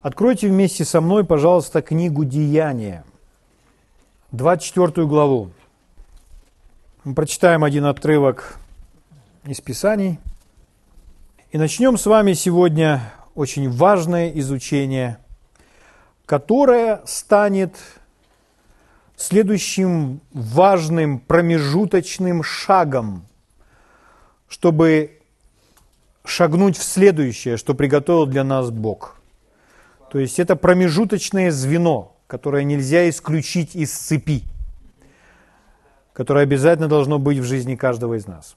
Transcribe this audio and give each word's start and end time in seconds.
Откройте 0.00 0.46
вместе 0.46 0.84
со 0.84 1.00
мной, 1.00 1.24
пожалуйста, 1.24 1.82
книгу 1.82 2.24
«Деяния», 2.24 3.04
24 4.30 5.04
главу. 5.08 5.50
Мы 7.02 7.14
прочитаем 7.14 7.64
один 7.64 7.84
отрывок 7.84 8.60
из 9.44 9.60
Писаний. 9.60 10.20
И 11.50 11.58
начнем 11.58 11.98
с 11.98 12.06
вами 12.06 12.34
сегодня 12.34 13.12
очень 13.34 13.68
важное 13.68 14.30
изучение, 14.38 15.18
которое 16.26 17.02
станет 17.04 17.74
следующим 19.16 20.20
важным 20.32 21.18
промежуточным 21.18 22.44
шагом, 22.44 23.26
чтобы 24.46 25.18
шагнуть 26.24 26.76
в 26.76 26.84
следующее, 26.84 27.56
что 27.56 27.74
приготовил 27.74 28.26
для 28.26 28.44
нас 28.44 28.70
Бог– 28.70 29.16
то 30.10 30.18
есть 30.18 30.38
это 30.38 30.56
промежуточное 30.56 31.50
звено, 31.50 32.16
которое 32.26 32.64
нельзя 32.64 33.08
исключить 33.08 33.74
из 33.74 33.92
цепи, 33.92 34.44
которое 36.12 36.44
обязательно 36.44 36.88
должно 36.88 37.18
быть 37.18 37.38
в 37.38 37.44
жизни 37.44 37.76
каждого 37.76 38.14
из 38.14 38.26
нас. 38.26 38.56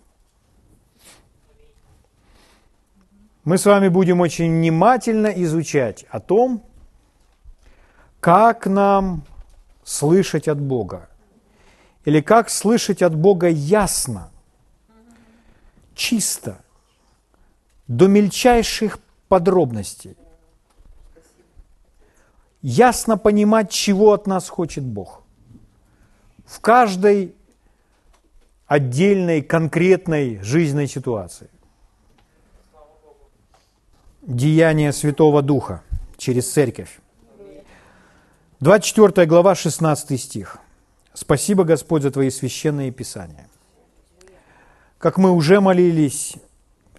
Мы 3.43 3.57
с 3.57 3.65
вами 3.65 3.87
будем 3.87 4.21
очень 4.21 4.51
внимательно 4.51 5.27
изучать 5.27 6.05
о 6.09 6.19
том, 6.19 6.63
как 8.19 8.67
нам 8.67 9.23
слышать 9.83 10.47
от 10.47 10.59
Бога. 10.59 11.09
Или 12.05 12.21
как 12.21 12.49
слышать 12.49 13.01
от 13.01 13.15
Бога 13.15 13.47
ясно, 13.47 14.31
чисто, 15.95 16.57
до 17.87 18.07
мельчайших 18.07 18.99
подробностей 19.27 20.15
ясно 22.61 23.17
понимать, 23.17 23.71
чего 23.71 24.13
от 24.13 24.27
нас 24.27 24.49
хочет 24.49 24.83
Бог. 24.83 25.23
В 26.45 26.59
каждой 26.59 27.35
отдельной, 28.67 29.41
конкретной 29.41 30.41
жизненной 30.41 30.87
ситуации. 30.87 31.49
Деяние 34.21 34.93
Святого 34.93 35.41
Духа 35.41 35.81
через 36.17 36.51
Церковь. 36.51 36.99
24 38.59 39.25
глава, 39.25 39.55
16 39.55 40.21
стих. 40.21 40.57
Спасибо, 41.13 41.63
Господь, 41.63 42.03
за 42.03 42.11
Твои 42.11 42.29
священные 42.29 42.91
писания. 42.91 43.47
Как 44.99 45.17
мы 45.17 45.31
уже 45.31 45.59
молились, 45.59 46.35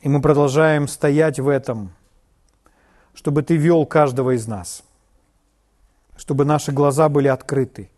и 0.03 0.09
мы 0.09 0.21
продолжаем 0.21 0.89
стоять 0.89 1.39
в 1.39 1.49
этом, 1.49 1.93
чтобы 3.15 3.43
Ты 3.45 3.57
вел 3.57 3.87
каждого 3.87 4.35
из 4.35 4.49
нас– 4.49 4.83
чтобы 6.17 6.45
наши 6.45 6.73
глаза 6.73 7.09
были 7.09 7.29
открыты, 7.29 7.91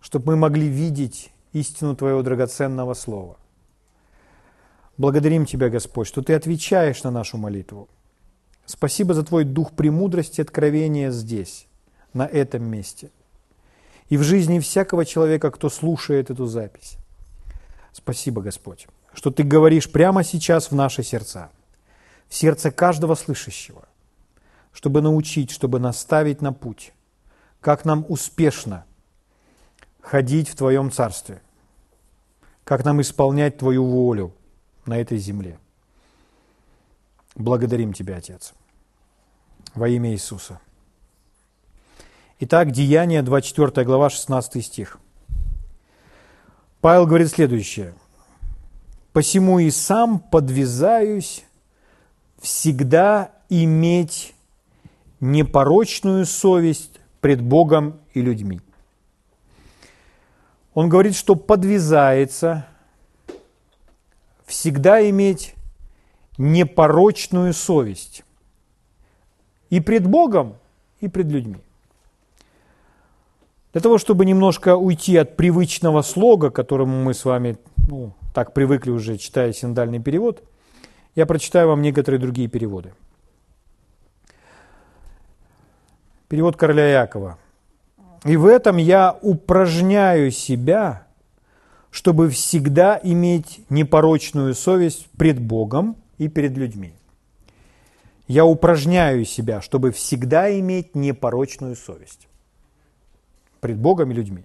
чтобы 0.00 0.32
мы 0.32 0.36
могли 0.36 0.68
видеть 0.68 1.32
истину 1.52 1.96
Твоего 1.96 2.22
драгоценного 2.22 2.94
Слова. 2.94 3.36
Благодарим 4.96 5.44
Тебя, 5.44 5.70
Господь, 5.70 6.06
что 6.06 6.22
Ты 6.22 6.34
отвечаешь 6.34 7.02
на 7.02 7.10
нашу 7.10 7.36
молитву. 7.36 7.88
Спасибо 8.66 9.14
за 9.14 9.24
Твой 9.24 9.44
дух 9.44 9.72
премудрости 9.72 10.40
и 10.40 10.42
откровения 10.42 11.10
здесь, 11.10 11.66
на 12.12 12.26
этом 12.26 12.64
месте. 12.64 13.10
И 14.08 14.16
в 14.16 14.22
жизни 14.22 14.60
всякого 14.60 15.04
человека, 15.04 15.50
кто 15.50 15.68
слушает 15.68 16.30
эту 16.30 16.46
запись. 16.46 16.96
Спасибо, 17.92 18.42
Господь, 18.42 18.86
что 19.12 19.30
Ты 19.30 19.42
говоришь 19.42 19.90
прямо 19.90 20.24
сейчас 20.24 20.70
в 20.70 20.74
наши 20.74 21.02
сердца, 21.02 21.50
в 22.28 22.34
сердце 22.34 22.70
каждого 22.70 23.14
слышащего, 23.16 23.84
чтобы 24.72 25.02
научить, 25.02 25.50
чтобы 25.50 25.78
наставить 25.78 26.40
на 26.40 26.52
путь, 26.52 26.92
как 27.64 27.86
нам 27.86 28.04
успешно 28.10 28.84
ходить 30.02 30.50
в 30.50 30.54
Твоем 30.54 30.92
Царстве, 30.92 31.40
как 32.62 32.84
нам 32.84 33.00
исполнять 33.00 33.56
Твою 33.56 33.86
волю 33.86 34.34
на 34.84 34.98
этой 34.98 35.16
земле. 35.16 35.58
Благодарим 37.34 37.94
Тебя, 37.94 38.18
Отец, 38.18 38.52
во 39.74 39.88
имя 39.88 40.12
Иисуса. 40.12 40.60
Итак, 42.38 42.70
Деяние, 42.70 43.22
24 43.22 43.86
глава, 43.86 44.10
16 44.10 44.62
стих. 44.62 44.98
Павел 46.82 47.06
говорит 47.06 47.30
следующее. 47.30 47.94
«Посему 49.14 49.58
и 49.58 49.70
сам 49.70 50.18
подвязаюсь 50.18 51.46
всегда 52.42 53.32
иметь 53.48 54.34
непорочную 55.18 56.26
совесть 56.26 57.00
пред 57.24 57.40
Богом 57.40 58.00
и 58.12 58.20
людьми. 58.20 58.60
Он 60.74 60.90
говорит, 60.90 61.16
что 61.16 61.36
подвязается 61.36 62.66
всегда 64.44 65.08
иметь 65.08 65.54
непорочную 66.36 67.54
совесть 67.54 68.24
и 69.70 69.80
пред 69.80 70.06
Богом, 70.06 70.56
и 71.00 71.08
пред 71.08 71.28
людьми. 71.28 71.56
Для 73.72 73.80
того, 73.80 73.96
чтобы 73.96 74.26
немножко 74.26 74.76
уйти 74.76 75.16
от 75.16 75.34
привычного 75.34 76.02
слога, 76.02 76.50
к 76.50 76.54
которому 76.54 77.02
мы 77.02 77.14
с 77.14 77.24
вами 77.24 77.56
ну, 77.88 78.12
так 78.34 78.52
привыкли 78.52 78.90
уже, 78.90 79.16
читая 79.16 79.54
синдальный 79.54 79.98
перевод, 79.98 80.42
я 81.14 81.24
прочитаю 81.24 81.68
вам 81.68 81.80
некоторые 81.80 82.20
другие 82.20 82.48
переводы– 82.48 82.92
Перевод 86.28 86.56
короля 86.56 86.86
Якова. 87.02 87.38
«И 88.24 88.36
в 88.36 88.46
этом 88.46 88.78
я 88.78 89.16
упражняю 89.20 90.30
себя, 90.30 91.06
чтобы 91.90 92.30
всегда 92.30 92.98
иметь 93.02 93.60
непорочную 93.68 94.54
совесть 94.54 95.06
пред 95.18 95.40
Богом 95.40 95.96
и 96.18 96.28
перед 96.28 96.56
людьми». 96.56 96.94
Я 98.26 98.46
упражняю 98.46 99.24
себя, 99.26 99.60
чтобы 99.60 99.90
всегда 99.90 100.58
иметь 100.58 100.94
непорочную 100.94 101.76
совесть 101.76 102.26
пред 103.60 103.76
Богом 103.76 104.10
и 104.10 104.14
людьми. 104.14 104.44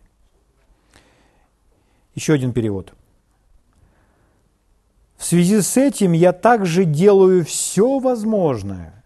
Еще 2.14 2.34
один 2.34 2.52
перевод. 2.52 2.94
В 5.18 5.24
связи 5.24 5.62
с 5.62 5.78
этим 5.78 6.12
я 6.12 6.34
также 6.34 6.84
делаю 6.84 7.46
все 7.46 8.00
возможное, 8.00 9.04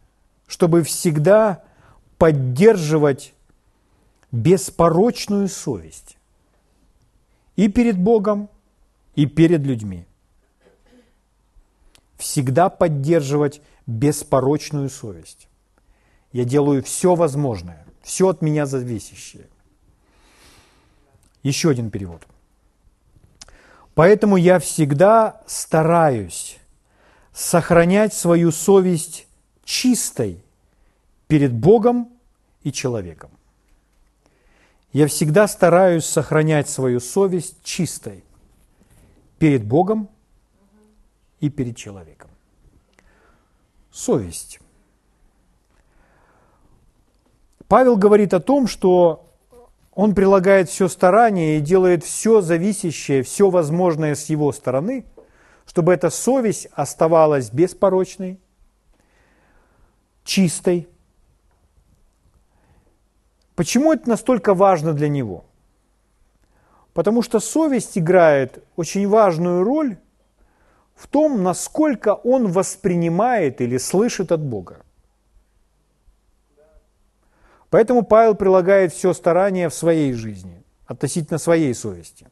чтобы 0.47 0.81
всегда 0.83 1.63
поддерживать 2.23 3.33
беспорочную 4.31 5.49
совесть 5.49 6.15
и 7.57 7.67
перед 7.67 7.99
Богом, 7.99 8.47
и 9.13 9.25
перед 9.25 9.59
людьми. 9.63 10.05
Всегда 12.15 12.69
поддерживать 12.69 13.61
беспорочную 13.87 14.89
совесть. 14.89 15.49
Я 16.31 16.45
делаю 16.45 16.81
все 16.81 17.13
возможное, 17.13 17.85
все 18.01 18.29
от 18.29 18.41
меня 18.41 18.67
зависящее. 18.67 19.47
Еще 21.41 21.71
один 21.71 21.91
перевод. 21.91 22.25
Поэтому 23.95 24.37
я 24.37 24.59
всегда 24.59 25.41
стараюсь 25.45 26.57
сохранять 27.33 28.13
свою 28.13 28.53
совесть 28.53 29.27
чистой 29.65 30.41
перед 31.27 31.51
Богом 31.51 32.12
и 32.63 32.71
человеком. 32.71 33.31
Я 34.91 35.07
всегда 35.07 35.47
стараюсь 35.47 36.05
сохранять 36.05 36.69
свою 36.69 36.99
совесть 36.99 37.63
чистой 37.63 38.23
перед 39.39 39.65
Богом 39.65 40.09
и 41.39 41.49
перед 41.49 41.75
человеком. 41.75 42.29
Совесть. 43.91 44.59
Павел 47.67 47.97
говорит 47.97 48.33
о 48.33 48.39
том, 48.39 48.67
что 48.67 49.25
он 49.95 50.15
прилагает 50.15 50.69
все 50.69 50.87
старание 50.87 51.57
и 51.57 51.61
делает 51.61 52.03
все 52.03 52.41
зависящее, 52.41 53.23
все 53.23 53.49
возможное 53.49 54.15
с 54.15 54.27
его 54.27 54.51
стороны, 54.51 55.05
чтобы 55.65 55.93
эта 55.93 56.09
совесть 56.09 56.67
оставалась 56.73 57.49
беспорочной, 57.51 58.39
чистой, 60.23 60.87
Почему 63.55 63.93
это 63.93 64.09
настолько 64.09 64.53
важно 64.53 64.93
для 64.93 65.09
него? 65.09 65.45
Потому 66.93 67.21
что 67.21 67.39
совесть 67.39 67.97
играет 67.97 68.63
очень 68.75 69.07
важную 69.07 69.63
роль 69.63 69.97
в 70.95 71.07
том, 71.07 71.43
насколько 71.43 72.13
он 72.13 72.51
воспринимает 72.51 73.61
или 73.61 73.77
слышит 73.77 74.31
от 74.31 74.41
Бога. 74.41 74.77
Поэтому 77.69 78.03
Павел 78.03 78.35
прилагает 78.35 78.93
все 78.93 79.13
старание 79.13 79.69
в 79.69 79.73
своей 79.73 80.13
жизни, 80.13 80.63
относительно 80.85 81.39
своей 81.39 81.73
совести. 81.73 82.27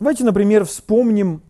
Давайте, 0.00 0.24
например, 0.24 0.64
вспомним 0.64 1.42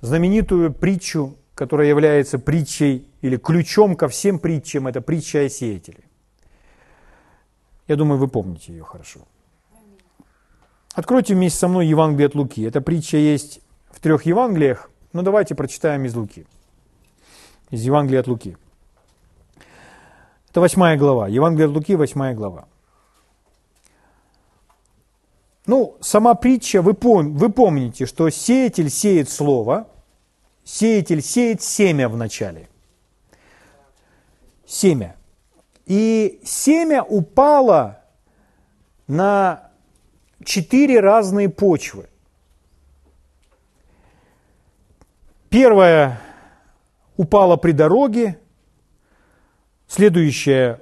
знаменитую 0.00 0.72
притчу 0.72 1.36
которая 1.54 1.88
является 1.88 2.38
притчей 2.38 3.08
или 3.22 3.36
ключом 3.36 3.96
ко 3.96 4.08
всем 4.08 4.38
притчам, 4.38 4.86
это 4.86 5.00
притча 5.00 5.40
о 5.40 5.48
сеятеле. 5.48 6.00
Я 7.86 7.96
думаю, 7.96 8.18
вы 8.18 8.28
помните 8.28 8.72
ее 8.72 8.84
хорошо. 8.84 9.20
Откройте 10.94 11.34
вместе 11.34 11.58
со 11.58 11.68
мной 11.68 11.86
Евангелие 11.86 12.26
от 12.26 12.34
Луки. 12.34 12.62
Эта 12.62 12.80
притча 12.80 13.16
есть 13.16 13.60
в 13.90 14.00
трех 14.00 14.26
Евангелиях, 14.26 14.90
но 15.12 15.22
давайте 15.22 15.54
прочитаем 15.54 16.04
из 16.04 16.14
Луки. 16.14 16.46
Из 17.70 17.82
Евангелия 17.82 18.20
от 18.20 18.28
Луки. 18.28 18.56
Это 20.50 20.60
восьмая 20.60 20.96
глава. 20.96 21.28
Евангелие 21.28 21.66
от 21.66 21.74
Луки, 21.74 21.96
восьмая 21.96 22.34
глава. 22.34 22.66
Ну, 25.66 25.96
сама 26.00 26.34
притча, 26.34 26.82
вы, 26.82 26.94
пом, 26.94 27.34
вы 27.34 27.50
помните, 27.50 28.06
что 28.06 28.28
сеятель 28.30 28.90
сеет 28.90 29.28
слово, 29.28 29.88
сеятель 30.62 31.22
сеет 31.22 31.62
семя 31.62 32.08
в 32.08 32.16
начале. 32.16 32.68
Семя. 34.66 35.16
И 35.86 36.40
семя 36.44 37.02
упало 37.02 38.02
на 39.06 39.70
четыре 40.44 41.00
разные 41.00 41.48
почвы. 41.48 42.08
Первая 45.50 46.20
упала 47.16 47.56
при 47.56 47.72
дороге, 47.72 48.40
следующая 49.86 50.80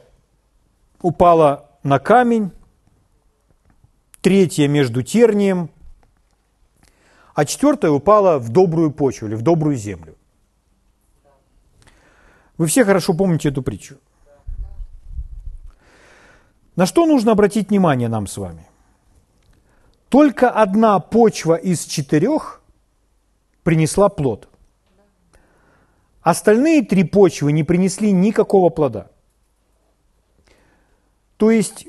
упала 1.03 1.69
на 1.83 1.99
камень, 1.99 2.53
третья 4.21 4.69
между 4.69 5.03
тернием, 5.03 5.69
а 7.35 7.45
четвертая 7.45 7.91
упала 7.91 8.39
в 8.39 8.51
добрую 8.51 8.93
почву 8.93 9.27
или 9.27 9.35
в 9.35 9.43
добрую 9.43 9.77
землю. 9.77 10.17
Вы 12.57 12.67
все 12.67 12.85
хорошо 12.85 13.15
помните 13.15 13.49
эту 13.49 13.63
притчу. 13.63 13.99
На 16.77 16.87
что 16.87 17.07
нужно 17.07 17.33
обратить 17.33 17.69
внимание 17.69 18.09
нам 18.09 18.27
с 18.27 18.37
вами? 18.37 18.67
Только 20.09 20.51
одна 20.51 20.99
почва 21.01 21.55
из 21.55 21.85
четырех 21.85 22.63
принесла 23.63 24.09
плод. 24.09 24.49
Остальные 26.23 26.85
три 26.85 27.05
почвы 27.05 27.53
не 27.53 27.65
принесли 27.65 28.13
никакого 28.13 28.69
плода. 28.71 29.11
То 31.37 31.51
есть 31.51 31.89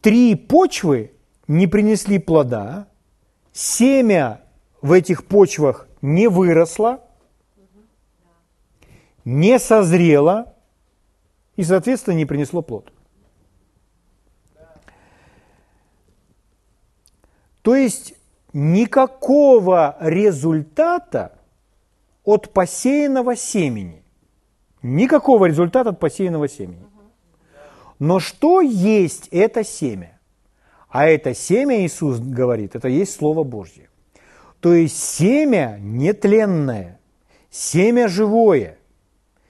три 0.00 0.34
почвы 0.34 1.12
не 1.46 1.66
принесли 1.66 2.18
плода, 2.18 2.88
семя 3.52 4.42
в 4.80 4.92
этих 4.92 5.26
почвах 5.26 5.88
не 6.00 6.28
выросло, 6.28 7.02
не 9.24 9.58
созрело 9.58 10.54
и, 11.56 11.64
соответственно, 11.64 12.14
не 12.14 12.24
принесло 12.24 12.62
плод. 12.62 12.92
То 17.68 17.76
есть 17.76 18.14
никакого 18.54 19.98
результата 20.00 21.38
от 22.24 22.50
посеянного 22.50 23.36
семени. 23.36 24.02
Никакого 24.80 25.44
результата 25.44 25.90
от 25.90 26.00
посеянного 26.00 26.48
семени. 26.48 26.86
Но 27.98 28.20
что 28.20 28.62
есть 28.62 29.28
это 29.32 29.64
семя? 29.64 30.18
А 30.88 31.08
это 31.08 31.34
семя, 31.34 31.84
Иисус 31.84 32.20
говорит, 32.20 32.74
это 32.74 32.88
есть 32.88 33.14
Слово 33.14 33.44
Божье. 33.44 33.90
То 34.60 34.72
есть 34.72 34.98
семя 34.98 35.76
нетленное, 35.78 36.98
семя 37.50 38.08
живое, 38.08 38.78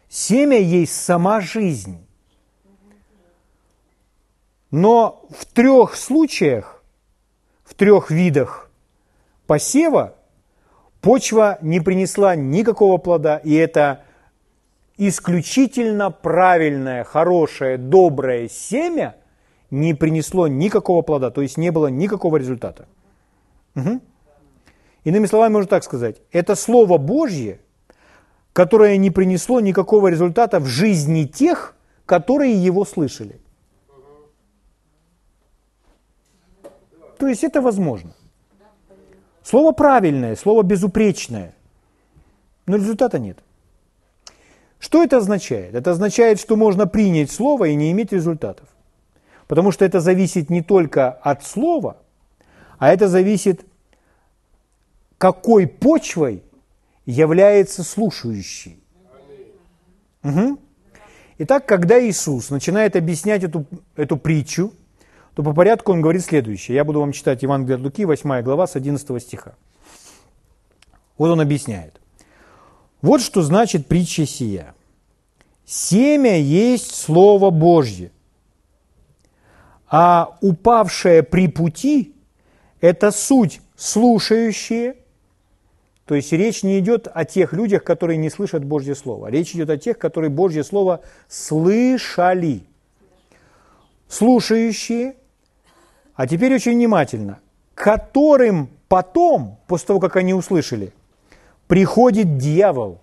семя 0.08 0.58
есть 0.58 0.96
сама 0.96 1.40
жизнь. 1.40 2.04
Но 4.72 5.24
в 5.30 5.46
трех 5.46 5.94
случаях, 5.94 6.77
трех 7.78 8.10
видах 8.10 8.70
посева 9.46 10.14
почва 11.00 11.58
не 11.62 11.80
принесла 11.80 12.36
никакого 12.36 12.98
плода, 12.98 13.38
и 13.38 13.54
это 13.54 14.02
исключительно 14.98 16.10
правильное, 16.10 17.04
хорошее, 17.04 17.78
доброе 17.78 18.48
семя 18.48 19.16
не 19.70 19.94
принесло 19.94 20.48
никакого 20.48 21.02
плода, 21.02 21.30
то 21.30 21.40
есть 21.40 21.56
не 21.56 21.70
было 21.70 21.86
никакого 21.86 22.36
результата. 22.36 22.86
Угу. 23.76 24.00
Иными 25.04 25.26
словами, 25.26 25.52
можно 25.52 25.68
так 25.68 25.84
сказать, 25.84 26.16
это 26.32 26.56
Слово 26.56 26.98
Божье, 26.98 27.60
которое 28.52 28.96
не 28.96 29.10
принесло 29.10 29.60
никакого 29.60 30.08
результата 30.08 30.58
в 30.58 30.66
жизни 30.66 31.24
тех, 31.24 31.76
которые 32.06 32.54
его 32.54 32.84
слышали. 32.84 33.40
То 37.18 37.26
есть 37.26 37.44
это 37.44 37.60
возможно. 37.60 38.12
Слово 39.42 39.72
правильное, 39.72 40.36
слово 40.36 40.62
безупречное, 40.62 41.54
но 42.66 42.76
результата 42.76 43.18
нет. 43.18 43.38
Что 44.78 45.02
это 45.02 45.16
означает? 45.16 45.74
Это 45.74 45.90
означает, 45.90 46.38
что 46.38 46.56
можно 46.56 46.86
принять 46.86 47.30
слово 47.30 47.66
и 47.66 47.74
не 47.74 47.90
иметь 47.90 48.12
результатов. 48.12 48.68
Потому 49.46 49.72
что 49.72 49.84
это 49.84 50.00
зависит 50.00 50.50
не 50.50 50.62
только 50.62 51.10
от 51.10 51.44
слова, 51.44 51.96
а 52.78 52.92
это 52.92 53.08
зависит, 53.08 53.64
какой 55.16 55.66
почвой 55.66 56.44
является 57.06 57.82
слушающий. 57.82 58.78
Угу. 60.22 60.58
Итак, 61.38 61.66
когда 61.66 61.98
Иисус 61.98 62.50
начинает 62.50 62.94
объяснять 62.96 63.42
эту, 63.42 63.66
эту 63.96 64.16
притчу, 64.16 64.72
то 65.38 65.44
по 65.44 65.52
порядку 65.52 65.92
он 65.92 66.00
говорит 66.00 66.24
следующее. 66.24 66.74
Я 66.74 66.84
буду 66.84 66.98
вам 66.98 67.12
читать 67.12 67.44
Евангелие 67.44 67.76
от 67.76 67.82
Луки, 67.82 68.04
8 68.04 68.42
глава, 68.42 68.66
с 68.66 68.74
11 68.74 69.22
стиха. 69.22 69.54
Вот 71.16 71.30
он 71.30 71.40
объясняет. 71.40 72.00
Вот 73.02 73.20
что 73.20 73.42
значит 73.42 73.86
притча 73.86 74.26
сия. 74.26 74.74
Семя 75.64 76.40
есть 76.40 76.92
Слово 76.92 77.50
Божье, 77.50 78.10
а 79.86 80.36
упавшее 80.40 81.22
при 81.22 81.46
пути– 81.46 82.16
это 82.80 83.12
суть 83.12 83.60
слушающие, 83.76 84.96
то 86.04 86.16
есть 86.16 86.32
речь 86.32 86.64
не 86.64 86.80
идет 86.80 87.06
о 87.14 87.24
тех 87.24 87.52
людях, 87.52 87.84
которые 87.84 88.16
не 88.16 88.28
слышат 88.28 88.64
Божье 88.64 88.96
Слово. 88.96 89.28
Речь 89.28 89.54
идет 89.54 89.70
о 89.70 89.78
тех, 89.78 90.00
которые 90.00 90.30
Божье 90.30 90.64
Слово 90.64 91.02
слышали. 91.28 92.64
Слушающие, 94.08 95.14
а 96.18 96.26
теперь 96.26 96.52
очень 96.52 96.72
внимательно, 96.72 97.38
которым 97.76 98.70
потом, 98.88 99.60
после 99.68 99.86
того, 99.86 100.00
как 100.00 100.16
они 100.16 100.34
услышали, 100.34 100.92
приходит 101.68 102.38
дьявол 102.38 103.00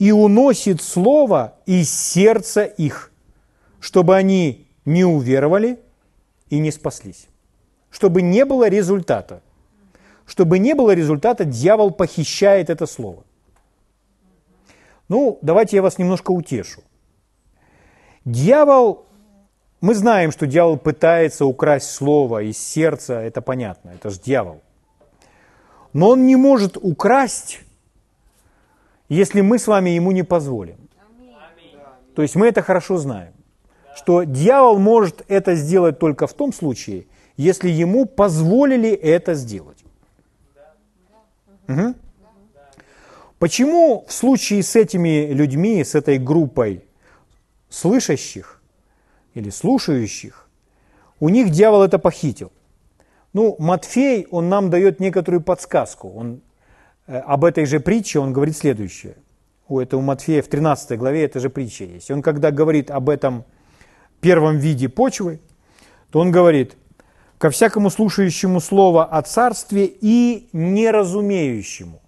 и 0.00 0.10
уносит 0.10 0.82
слово 0.82 1.54
из 1.64 1.94
сердца 1.94 2.64
их, 2.64 3.12
чтобы 3.78 4.16
они 4.16 4.66
не 4.84 5.04
уверовали 5.04 5.78
и 6.50 6.58
не 6.58 6.72
спаслись. 6.72 7.28
Чтобы 7.88 8.20
не 8.20 8.44
было 8.44 8.68
результата. 8.68 9.40
Чтобы 10.26 10.58
не 10.58 10.74
было 10.74 10.90
результата, 10.90 11.44
дьявол 11.44 11.92
похищает 11.92 12.68
это 12.68 12.86
слово. 12.86 13.22
Ну, 15.08 15.38
давайте 15.40 15.76
я 15.76 15.82
вас 15.82 15.98
немножко 15.98 16.32
утешу. 16.32 16.82
Дьявол 18.24 19.03
мы 19.80 19.94
знаем, 19.94 20.32
что 20.32 20.46
дьявол 20.46 20.78
пытается 20.78 21.44
украсть 21.44 21.90
слово 21.90 22.42
из 22.44 22.58
сердца, 22.58 23.20
это 23.20 23.42
понятно, 23.42 23.90
это 23.90 24.10
же 24.10 24.18
дьявол. 24.20 24.62
Но 25.92 26.10
он 26.10 26.26
не 26.26 26.36
может 26.36 26.76
украсть, 26.76 27.60
если 29.08 29.42
мы 29.42 29.58
с 29.58 29.66
вами 29.66 29.90
ему 29.90 30.10
не 30.12 30.22
позволим. 30.22 30.76
То 32.14 32.22
есть 32.22 32.36
мы 32.36 32.46
это 32.46 32.62
хорошо 32.62 32.96
знаем, 32.96 33.32
что 33.96 34.22
дьявол 34.24 34.78
может 34.78 35.24
это 35.28 35.54
сделать 35.54 35.98
только 35.98 36.26
в 36.26 36.32
том 36.32 36.52
случае, 36.52 37.06
если 37.36 37.68
ему 37.68 38.06
позволили 38.06 38.90
это 38.90 39.34
сделать. 39.34 39.84
Угу. 41.68 41.94
Почему 43.38 44.04
в 44.08 44.12
случае 44.12 44.62
с 44.62 44.76
этими 44.76 45.32
людьми, 45.32 45.82
с 45.82 45.94
этой 45.94 46.18
группой 46.18 46.84
слышащих, 47.68 48.53
или 49.34 49.50
слушающих, 49.50 50.48
у 51.20 51.28
них 51.28 51.50
дьявол 51.50 51.82
это 51.82 51.98
похитил. 51.98 52.52
Ну, 53.32 53.56
Матфей, 53.58 54.26
он 54.30 54.48
нам 54.48 54.70
дает 54.70 55.00
некоторую 55.00 55.42
подсказку. 55.42 56.10
Он, 56.10 56.40
э, 57.06 57.18
об 57.18 57.44
этой 57.44 57.66
же 57.66 57.80
притче 57.80 58.20
он 58.20 58.32
говорит 58.32 58.56
следующее. 58.56 59.16
У 59.68 59.80
этого 59.80 60.00
Матфея 60.00 60.42
в 60.42 60.48
13 60.48 60.98
главе 60.98 61.24
эта 61.24 61.40
же 61.40 61.50
притча 61.50 61.84
есть. 61.84 62.10
Он 62.10 62.22
когда 62.22 62.50
говорит 62.50 62.90
об 62.90 63.08
этом 63.08 63.44
первом 64.20 64.58
виде 64.58 64.88
почвы, 64.88 65.40
то 66.10 66.20
он 66.20 66.30
говорит, 66.30 66.76
ко 67.38 67.50
всякому 67.50 67.90
слушающему 67.90 68.60
слово 68.60 69.04
о 69.04 69.20
царстве 69.22 69.84
и 70.00 70.48
неразумеющему. 70.52 72.00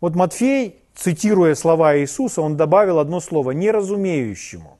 Вот 0.00 0.14
Матфей 0.14 0.80
цитируя 0.94 1.54
слова 1.54 1.96
Иисуса, 1.96 2.42
он 2.42 2.56
добавил 2.56 2.98
одно 2.98 3.20
слово– 3.20 3.50
неразумеющему. 3.52 4.79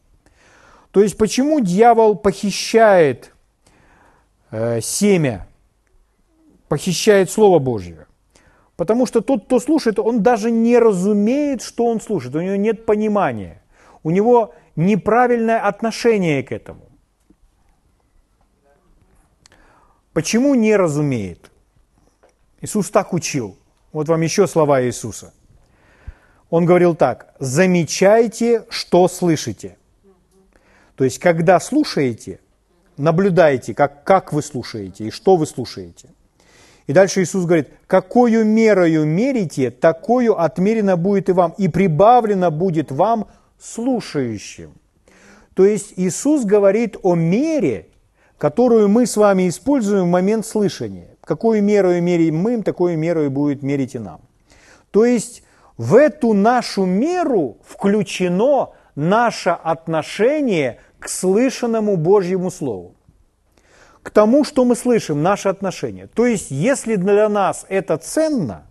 То 0.90 1.02
есть 1.02 1.16
почему 1.16 1.60
дьявол 1.60 2.16
похищает 2.16 3.32
э, 4.50 4.80
семя, 4.80 5.46
похищает 6.68 7.30
Слово 7.30 7.58
Божье? 7.58 8.06
Потому 8.76 9.06
что 9.06 9.20
тот, 9.20 9.44
кто 9.44 9.60
слушает, 9.60 9.98
он 9.98 10.22
даже 10.22 10.50
не 10.50 10.78
разумеет, 10.78 11.62
что 11.62 11.86
он 11.86 12.00
слушает, 12.00 12.34
у 12.34 12.40
него 12.40 12.56
нет 12.56 12.86
понимания, 12.86 13.62
у 14.02 14.10
него 14.10 14.54
неправильное 14.74 15.60
отношение 15.60 16.42
к 16.42 16.50
этому. 16.50 16.88
Почему 20.12 20.54
не 20.54 20.74
разумеет? 20.74 21.50
Иисус 22.62 22.90
так 22.90 23.12
учил. 23.12 23.56
Вот 23.92 24.08
вам 24.08 24.22
еще 24.22 24.46
слова 24.46 24.82
Иисуса. 24.82 25.32
Он 26.48 26.64
говорил 26.64 26.96
так, 26.96 27.34
замечайте, 27.38 28.64
что 28.70 29.06
слышите. 29.06 29.76
То 31.00 31.04
есть, 31.04 31.18
когда 31.18 31.58
слушаете, 31.60 32.40
наблюдайте, 32.98 33.72
как, 33.72 34.04
как 34.04 34.34
вы 34.34 34.42
слушаете 34.42 35.04
и 35.04 35.10
что 35.10 35.36
вы 35.36 35.46
слушаете. 35.46 36.10
И 36.86 36.92
дальше 36.92 37.22
Иисус 37.22 37.46
говорит, 37.46 37.70
какую 37.86 38.44
мерою 38.44 39.06
мерите, 39.06 39.70
такую 39.70 40.38
отмерено 40.38 40.98
будет 40.98 41.30
и 41.30 41.32
вам, 41.32 41.54
и 41.56 41.68
прибавлено 41.68 42.50
будет 42.50 42.92
вам 42.92 43.28
слушающим. 43.58 44.74
То 45.54 45.64
есть 45.64 45.94
Иисус 45.96 46.44
говорит 46.44 46.98
о 47.02 47.14
мере, 47.14 47.86
которую 48.36 48.90
мы 48.90 49.06
с 49.06 49.16
вами 49.16 49.48
используем 49.48 50.04
в 50.04 50.10
момент 50.10 50.44
слышания. 50.44 51.16
Какую 51.22 51.62
меру 51.62 51.98
мерим 51.98 52.36
мы, 52.36 52.62
такую 52.62 52.98
меру 52.98 53.24
и 53.24 53.28
будет 53.28 53.62
мерить 53.62 53.94
и 53.94 53.98
нам. 53.98 54.20
То 54.90 55.06
есть 55.06 55.44
в 55.78 55.94
эту 55.94 56.34
нашу 56.34 56.84
меру 56.84 57.56
включено 57.64 58.74
наше 58.94 59.50
отношение 59.50 60.78
к 61.00 61.08
слышанному 61.08 61.96
Божьему 61.96 62.50
Слову. 62.50 62.94
К 64.02 64.10
тому, 64.10 64.44
что 64.44 64.64
мы 64.64 64.76
слышим, 64.76 65.22
наше 65.22 65.48
отношение. 65.48 66.06
То 66.06 66.26
есть, 66.26 66.50
если 66.50 66.96
для 66.96 67.28
нас 67.28 67.66
это 67.68 67.96
ценно, 67.98 68.66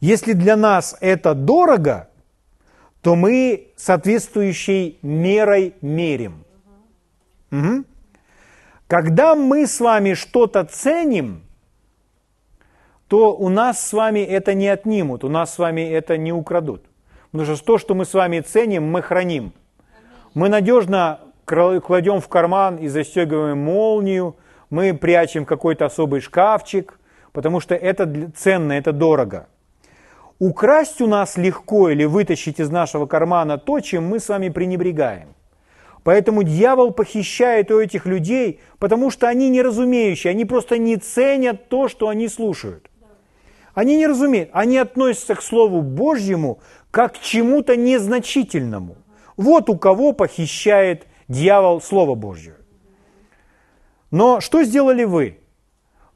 если 0.00 0.32
для 0.32 0.56
нас 0.56 0.96
это 1.00 1.34
дорого, 1.34 2.08
то 3.02 3.16
мы 3.16 3.68
соответствующей 3.76 4.98
мерой 5.02 5.74
мерим. 5.80 6.44
Угу. 7.50 7.84
Когда 8.86 9.34
мы 9.34 9.66
с 9.66 9.80
вами 9.80 10.14
что-то 10.14 10.64
ценим, 10.64 11.42
то 13.08 13.36
у 13.36 13.48
нас 13.48 13.86
с 13.86 13.92
вами 13.92 14.20
это 14.20 14.54
не 14.54 14.68
отнимут, 14.68 15.24
у 15.24 15.28
нас 15.28 15.54
с 15.54 15.58
вами 15.58 15.80
это 15.80 16.16
не 16.16 16.32
украдут. 16.32 16.84
Потому 17.30 17.56
что 17.56 17.64
то, 17.64 17.78
что 17.78 17.94
мы 17.94 18.04
с 18.04 18.14
вами 18.14 18.40
ценим, 18.40 18.84
мы 18.84 19.02
храним. 19.02 19.52
Мы 20.34 20.48
надежно 20.48 21.20
кладем 21.80 22.20
в 22.20 22.28
карман 22.28 22.76
и 22.76 22.88
застегиваем 22.88 23.58
молнию, 23.58 24.36
мы 24.70 24.94
прячем 24.94 25.44
какой-то 25.44 25.86
особый 25.86 26.20
шкафчик, 26.20 26.98
потому 27.32 27.60
что 27.60 27.74
это 27.74 28.30
ценно, 28.36 28.72
это 28.72 28.92
дорого. 28.92 29.48
Украсть 30.38 31.00
у 31.00 31.06
нас 31.06 31.36
легко 31.36 31.90
или 31.90 32.04
вытащить 32.04 32.60
из 32.60 32.70
нашего 32.70 33.06
кармана 33.06 33.58
то, 33.58 33.80
чем 33.80 34.06
мы 34.06 34.20
с 34.20 34.28
вами 34.28 34.48
пренебрегаем. 34.48 35.34
Поэтому 36.02 36.42
дьявол 36.42 36.92
похищает 36.92 37.70
у 37.70 37.78
этих 37.78 38.06
людей, 38.06 38.60
потому 38.78 39.10
что 39.10 39.28
они 39.28 39.50
не 39.50 39.60
разумеющие, 39.60 40.30
они 40.30 40.46
просто 40.46 40.78
не 40.78 40.96
ценят 40.96 41.68
то, 41.68 41.88
что 41.88 42.08
они 42.08 42.28
слушают. 42.28 42.90
Они 43.74 43.96
не 43.96 44.06
разумеют, 44.06 44.50
они 44.52 44.78
относятся 44.78 45.34
к 45.34 45.42
Слову 45.42 45.82
Божьему 45.82 46.60
как 46.90 47.14
к 47.14 47.20
чему-то 47.20 47.76
незначительному. 47.76 48.96
Вот 49.36 49.68
у 49.70 49.76
кого 49.76 50.12
похищает 50.12 51.06
дьявол 51.30 51.80
Слово 51.80 52.14
Божье. 52.14 52.56
Но 54.10 54.40
что 54.40 54.62
сделали 54.62 55.04
вы? 55.04 55.38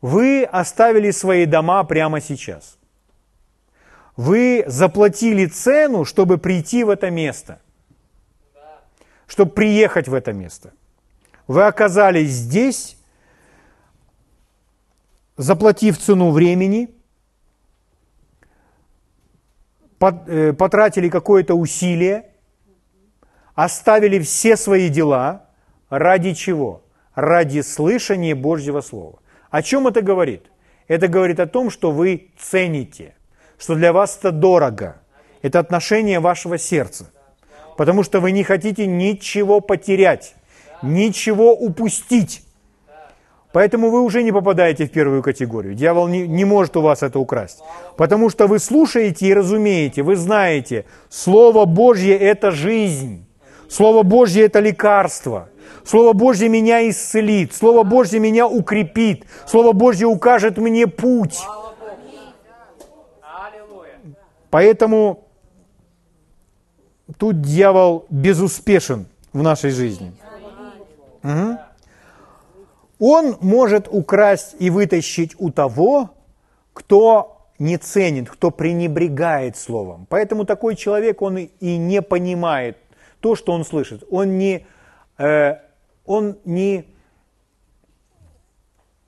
Вы 0.02 0.44
оставили 0.44 1.11
свои 1.11 1.47
дома 1.47 1.83
прямо 1.85 2.21
сейчас. 2.21 2.76
Вы 4.16 4.64
заплатили 4.66 5.47
цену, 5.47 6.04
чтобы 6.04 6.37
прийти 6.37 6.85
в 6.85 6.90
это 6.90 7.11
место 7.11 7.61
чтобы 9.26 9.52
приехать 9.52 10.09
в 10.09 10.14
это 10.14 10.33
место. 10.33 10.73
Вы 11.47 11.66
оказались 11.66 12.30
здесь, 12.30 12.97
заплатив 15.37 15.99
цену 15.99 16.30
времени, 16.30 16.94
э, 20.00 20.52
потратили 20.52 21.09
какое-то 21.09 21.54
усилие, 21.54 22.30
оставили 23.54 24.18
все 24.18 24.56
свои 24.56 24.88
дела. 24.88 25.46
Ради 25.90 26.34
чего? 26.34 26.82
Ради 27.14 27.61
слышания 27.61 28.34
Божьего 28.34 28.80
Слова. 28.80 29.18
О 29.50 29.62
чем 29.62 29.87
это 29.87 30.02
говорит? 30.02 30.46
Это 30.88 31.08
говорит 31.08 31.40
о 31.40 31.46
том, 31.46 31.70
что 31.70 31.90
вы 31.90 32.30
цените, 32.38 33.14
что 33.58 33.75
для 33.75 33.92
вас 33.92 34.18
это 34.18 34.32
дорого. 34.32 34.96
Это 35.42 35.58
отношение 35.58 36.20
вашего 36.20 36.58
сердца 36.58 37.11
потому 37.76 38.02
что 38.02 38.20
вы 38.20 38.32
не 38.32 38.42
хотите 38.42 38.87
ничего 38.87 39.61
потерять, 39.61 40.34
ничего 40.82 41.52
упустить. 41.52 42.42
Поэтому 43.52 43.90
вы 43.90 44.02
уже 44.02 44.25
не 44.25 44.32
попадаете 44.32 44.87
в 44.87 44.90
первую 44.90 45.23
категорию. 45.23 45.75
Дьявол 45.75 46.08
не, 46.08 46.26
не 46.26 46.44
может 46.44 46.76
у 46.76 46.80
вас 46.80 47.04
это 47.04 47.20
украсть. 47.20 47.61
Потому 47.96 48.28
что 48.28 48.49
вы 48.49 48.58
слушаете 48.58 49.26
и 49.26 49.34
разумеете, 49.34 50.02
вы 50.02 50.16
знаете, 50.16 50.87
Слово 51.08 51.64
Божье– 51.64 52.18
это 52.18 52.50
жизнь. 52.50 53.25
Слово 53.68 54.02
Божье– 54.02 54.44
это 54.47 54.61
лекарство. 54.61 55.49
Слово 55.85 56.12
Божье 56.12 56.49
меня 56.49 56.88
исцелит. 56.88 57.54
Слово 57.54 57.83
Божье 57.83 58.18
меня 58.18 58.47
укрепит. 58.47 59.26
Слово 59.47 59.73
Божье 59.73 60.06
укажет 60.06 60.56
мне 60.56 60.87
путь. 60.87 61.38
Поэтому 64.50 65.25
тут 67.18 67.40
дьявол 67.40 68.06
безуспешен 68.09 69.06
в 69.33 69.42
нашей 69.42 69.71
жизни. 69.71 70.14
Угу. 71.23 71.59
Он 73.00 73.37
может 73.40 73.88
украсть 73.90 74.54
и 74.59 74.71
вытащить 74.71 75.35
у 75.38 75.50
того, 75.50 76.11
кто 76.73 77.49
не 77.59 77.76
ценит, 77.76 78.30
кто 78.30 78.50
пренебрегает 78.50 79.56
словом. 79.56 80.06
Поэтому 80.09 80.44
такой 80.44 80.76
человек, 80.76 81.23
он 81.23 81.38
и 81.38 81.76
не 81.76 82.02
понимает 82.02 82.78
то, 83.25 83.37
что 83.37 83.52
он 83.52 83.64
слышит. 83.64 84.04
Он 84.11 84.37
не, 84.37 84.66
э, 85.16 85.54
он 86.04 86.37
не, 86.45 86.85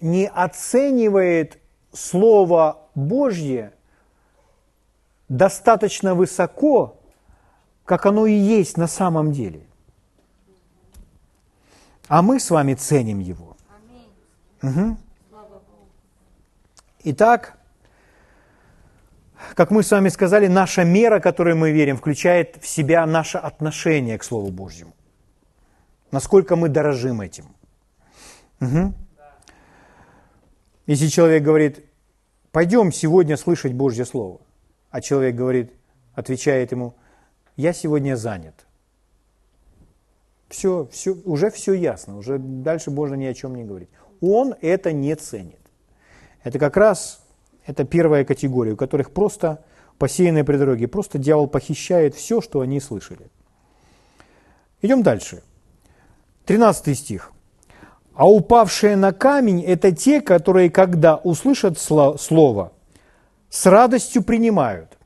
не 0.01 0.27
оценивает 0.27 1.59
Слово 1.93 2.79
Божье 2.95 3.75
достаточно 5.29 6.15
высоко, 6.15 6.97
как 7.85 8.07
оно 8.07 8.25
и 8.25 8.33
есть 8.33 8.79
на 8.79 8.87
самом 8.87 9.33
деле. 9.33 9.67
А 12.09 12.23
мы 12.23 12.41
с 12.41 12.49
вами 12.49 12.73
ценим 12.73 13.19
его. 13.19 13.55
Угу. 14.63 14.97
Итак, 17.05 17.56
как 19.55 19.71
мы 19.71 19.83
с 19.83 19.91
вами 19.91 20.09
сказали, 20.09 20.47
наша 20.47 20.85
мера, 20.85 21.21
которой 21.21 21.55
мы 21.55 21.73
верим, 21.73 21.97
включает 21.97 22.57
в 22.61 22.67
себя 22.67 23.07
наше 23.07 23.39
отношение 23.39 24.19
к 24.19 24.25
Слову 24.25 24.51
Божьему. 24.51 24.95
Насколько 26.11 26.57
мы 26.57 26.69
дорожим 26.69 27.21
этим. 27.21 27.47
Угу. 28.61 28.95
Если 30.87 31.09
человек 31.09 31.43
говорит, 31.43 31.85
пойдем 32.53 32.93
сегодня 32.93 33.37
слышать 33.37 33.73
Божье 33.73 34.05
Слово, 34.05 34.41
а 34.91 35.01
человек 35.01 35.35
говорит, 35.35 35.73
отвечает 36.15 36.73
ему– 36.73 36.95
я 37.57 37.73
сегодня 37.73 38.17
занят. 38.17 38.67
Все, 40.49 40.87
все, 40.93 41.13
уже 41.25 41.51
все 41.51 41.73
ясно, 41.73 42.19
уже 42.19 42.39
дальше 42.39 42.91
можно 42.91 43.15
ни 43.15 43.25
о 43.25 43.35
чем 43.35 43.57
не 43.57 43.65
говорить. 43.65 43.89
Он 44.21 44.55
это 44.61 44.93
не 44.93 45.15
ценит. 45.17 45.61
Это 46.45 46.59
как 46.59 46.77
раз 46.77 47.26
это 47.67 47.85
первая 47.85 48.25
категория, 48.25 48.73
у 48.73 48.77
которых 48.77 49.13
просто 49.13 49.65
посеянные 49.99 50.45
при 50.45 50.57
дороге, 50.57 50.89
просто 50.89 51.19
дьявол 51.19 51.49
похищает 51.49 52.15
все, 52.15 52.41
что 52.41 52.61
они 52.61 52.81
слышали. 52.81 53.31
Идем 54.83 55.03
дальше. 55.03 55.43
13 56.47 56.99
стих. 56.99 57.33
А 58.15 58.29
упавшие 58.29 58.97
на 58.97 59.13
камень– 59.13 59.63
это 59.67 59.93
те, 59.93 60.21
которые, 60.21 60.71
когда 60.71 61.17
услышат 61.17 61.79
слово, 61.79 62.73
с 63.51 63.67
радостью 63.67 64.23
принимают. 64.23 64.97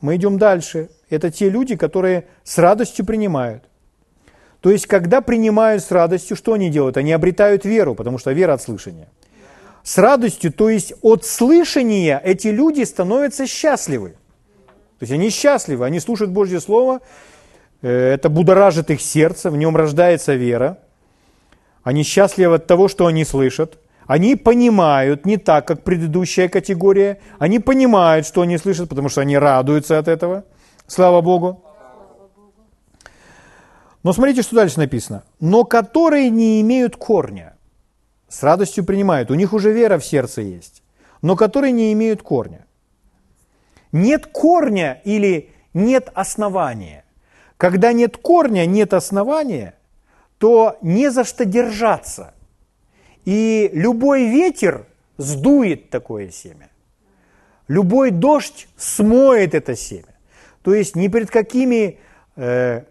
Мы 0.00 0.16
идем 0.16 0.38
дальше 0.38 0.90
это 1.10 1.30
те 1.30 1.50
люди, 1.50 1.76
которые 1.76 2.28
с 2.44 2.56
радостью 2.56 3.04
принимают. 3.04 3.64
То 4.60 4.70
есть, 4.70 4.86
когда 4.86 5.20
принимают 5.20 5.82
с 5.82 5.90
радостью, 5.90 6.36
что 6.36 6.52
они 6.52 6.70
делают? 6.70 6.96
Они 6.96 7.12
обретают 7.12 7.64
веру, 7.64 7.94
потому 7.94 8.18
что 8.18 8.32
вера 8.32 8.54
от 8.54 8.62
слышания. 8.62 9.08
С 9.82 9.98
радостью, 9.98 10.52
то 10.52 10.68
есть 10.68 10.92
от 11.02 11.24
слышания 11.24 12.20
эти 12.22 12.48
люди 12.48 12.82
становятся 12.82 13.46
счастливы. 13.46 14.10
То 14.98 15.04
есть 15.04 15.12
они 15.12 15.30
счастливы, 15.30 15.86
они 15.86 16.00
слушают 16.00 16.30
Божье 16.30 16.60
Слово, 16.60 17.00
э, 17.80 17.88
это 17.88 18.28
будоражит 18.28 18.90
их 18.90 19.00
сердце, 19.00 19.50
в 19.50 19.56
нем 19.56 19.76
рождается 19.76 20.34
вера. 20.34 20.78
Они 21.82 22.02
счастливы 22.02 22.56
от 22.56 22.66
того, 22.66 22.88
что 22.88 23.06
они 23.06 23.24
слышат. 23.24 23.78
Они 24.06 24.36
понимают 24.36 25.24
не 25.24 25.36
так, 25.36 25.66
как 25.66 25.84
предыдущая 25.84 26.48
категория. 26.48 27.20
Они 27.38 27.58
понимают, 27.58 28.26
что 28.26 28.42
они 28.42 28.58
слышат, 28.58 28.88
потому 28.88 29.08
что 29.08 29.20
они 29.20 29.38
радуются 29.38 29.98
от 29.98 30.08
этого. 30.08 30.44
Слава 30.86 31.20
Богу. 31.20 31.64
Но 34.02 34.12
смотрите, 34.12 34.42
что 34.42 34.56
дальше 34.56 34.78
написано. 34.78 35.22
Но 35.40 35.64
которые 35.64 36.28
не 36.28 36.60
имеют 36.60 36.96
корня, 36.96 37.54
с 38.30 38.42
радостью 38.42 38.84
принимают. 38.84 39.30
У 39.30 39.34
них 39.34 39.52
уже 39.52 39.72
вера 39.72 39.98
в 39.98 40.04
сердце 40.04 40.40
есть. 40.40 40.82
Но 41.20 41.36
которые 41.36 41.72
не 41.72 41.92
имеют 41.92 42.22
корня. 42.22 42.64
Нет 43.92 44.26
корня 44.26 45.02
или 45.04 45.50
нет 45.74 46.10
основания. 46.14 47.04
Когда 47.56 47.92
нет 47.92 48.16
корня, 48.16 48.64
нет 48.66 48.94
основания, 48.94 49.74
то 50.38 50.78
не 50.80 51.10
за 51.10 51.24
что 51.24 51.44
держаться. 51.44 52.32
И 53.24 53.68
любой 53.72 54.28
ветер 54.28 54.86
сдует 55.18 55.90
такое 55.90 56.30
семя. 56.30 56.70
Любой 57.68 58.10
дождь 58.10 58.68
смоет 58.76 59.54
это 59.54 59.76
семя. 59.76 60.14
То 60.62 60.72
есть 60.72 60.96
ни 60.96 61.08
перед 61.08 61.30
какими 61.30 61.98
э, 62.36 62.84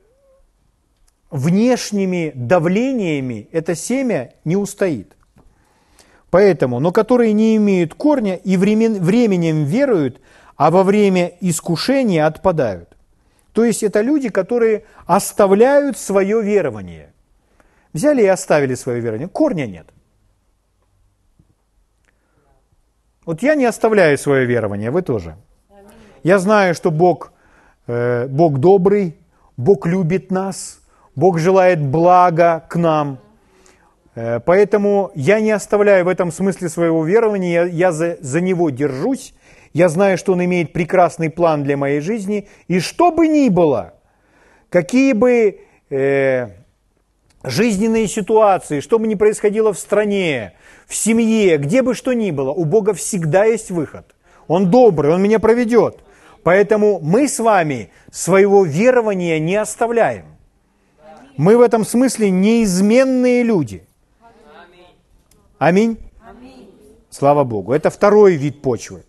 внешними 1.31 2.31
давлениями 2.35 3.47
это 3.51 3.73
семя 3.73 4.33
не 4.43 4.57
устоит. 4.57 5.15
Поэтому, 6.31 6.79
но 6.79 6.91
которые 6.91 7.33
не 7.33 7.55
имеют 7.55 7.93
корня 7.93 8.35
и 8.35 8.57
времен, 8.57 9.01
временем 9.01 9.65
веруют, 9.65 10.21
а 10.55 10.69
во 10.69 10.83
время 10.83 11.31
искушения 11.41 12.27
отпадают. 12.27 12.95
То 13.53 13.65
есть 13.65 13.83
это 13.83 14.01
люди, 14.01 14.29
которые 14.29 14.83
оставляют 15.05 15.97
свое 15.97 16.41
верование. 16.41 17.13
Взяли 17.93 18.21
и 18.21 18.27
оставили 18.27 18.75
свое 18.75 18.99
верование. 18.99 19.27
Корня 19.27 19.65
нет. 19.65 19.87
Вот 23.25 23.41
я 23.41 23.55
не 23.55 23.65
оставляю 23.65 24.17
свое 24.17 24.45
верование, 24.45 24.91
вы 24.91 25.01
тоже. 25.01 25.35
Я 26.23 26.39
знаю, 26.39 26.75
что 26.75 26.91
Бог, 26.91 27.31
э, 27.87 28.27
Бог 28.27 28.59
добрый, 28.59 29.17
Бог 29.57 29.85
любит 29.87 30.31
нас, 30.31 30.81
Бог 31.15 31.39
желает 31.39 31.81
блага 31.81 32.65
к 32.69 32.75
нам. 32.75 33.19
Э, 34.19 34.41
поэтому 34.41 35.11
я 35.15 35.39
не 35.39 35.51
оставляю 35.51 36.03
в 36.03 36.09
этом 36.09 36.29
смысле 36.33 36.67
своего 36.67 37.05
верования, 37.05 37.53
я, 37.53 37.63
я 37.63 37.91
за, 37.93 38.17
за 38.19 38.41
него 38.41 38.69
держусь, 38.69 39.33
я 39.71 39.87
знаю, 39.87 40.17
что 40.17 40.33
Он 40.33 40.43
имеет 40.43 40.73
прекрасный 40.73 41.29
план 41.29 41.63
для 41.63 41.77
моей 41.77 42.01
жизни, 42.01 42.49
и 42.67 42.81
что 42.81 43.11
бы 43.11 43.29
ни 43.29 43.47
было, 43.47 43.93
какие 44.69 45.13
бы 45.13 45.61
э, 45.89 46.47
жизненные 47.45 48.09
ситуации, 48.09 48.81
что 48.81 48.99
бы 48.99 49.07
ни 49.07 49.15
происходило 49.15 49.71
в 49.71 49.79
стране, 49.79 50.51
в 50.85 50.95
семье, 50.95 51.57
где 51.57 51.81
бы 51.81 51.93
что 51.93 52.11
ни 52.11 52.31
было, 52.31 52.51
у 52.51 52.65
Бога 52.65 52.93
всегда 52.93 53.45
есть 53.45 53.71
выход. 53.71 54.15
Он 54.49 54.69
добрый, 54.69 55.13
Он 55.13 55.21
меня 55.21 55.39
проведет. 55.39 55.99
Поэтому 56.43 56.99
мы 57.01 57.29
с 57.29 57.39
вами 57.39 57.89
своего 58.11 58.65
верования 58.65 59.39
не 59.39 59.55
оставляем. 59.55 60.25
Мы 61.37 61.55
в 61.55 61.61
этом 61.61 61.85
смысле 61.85 62.31
неизменные 62.31 63.43
люди. 63.43 63.85
Аминь. 65.59 65.97
Слава 67.09 67.43
Богу. 67.43 67.73
Это 67.73 67.89
второй 67.89 68.37
вид 68.37 68.61
почвы. 68.61 69.03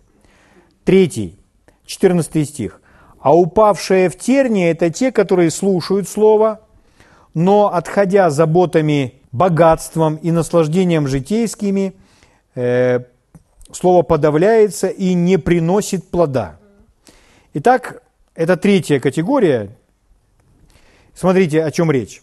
Третий, 0.83 1.39
14 1.85 2.47
стих. 2.47 2.81
«А 3.21 3.35
упавшие 3.35 4.09
в 4.09 4.17
тернии– 4.17 4.69
это 4.71 4.89
те, 4.89 5.11
которые 5.11 5.51
слушают 5.51 6.09
Слово, 6.09 6.61
но, 7.33 7.67
отходя 7.67 8.31
заботами, 8.31 9.21
богатством 9.31 10.15
и 10.15 10.31
наслаждением 10.31 11.07
житейскими, 11.07 11.93
э, 12.55 13.01
Слово 13.71 14.01
подавляется 14.01 14.87
и 14.87 15.13
не 15.13 15.37
приносит 15.37 16.09
плода». 16.09 16.59
Итак, 17.53 18.03
это 18.33 18.57
третья 18.57 18.99
категория. 18.99 19.69
Смотрите, 21.13 21.63
о 21.63 21.71
чем 21.71 21.91
речь. 21.91 22.21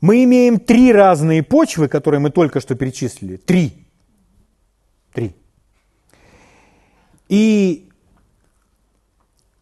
Мы 0.00 0.24
имеем 0.24 0.58
три 0.58 0.92
разные 0.92 1.42
почвы, 1.42 1.88
которые 1.88 2.20
мы 2.20 2.30
только 2.30 2.60
что 2.60 2.74
перечислили. 2.74 3.36
Три. 3.36 3.86
Три 5.12 5.34
и 7.30 7.88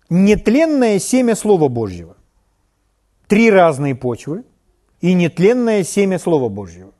нетленное 0.08 0.98
семя 0.98 1.36
Слова 1.36 1.68
Божьего. 1.68 2.16
Три 3.26 3.50
разные 3.50 3.94
почвы 3.94 4.44
и 5.02 5.12
нетленное 5.12 5.84
семя 5.84 6.18
Слова 6.18 6.48
Божьего. 6.48 6.94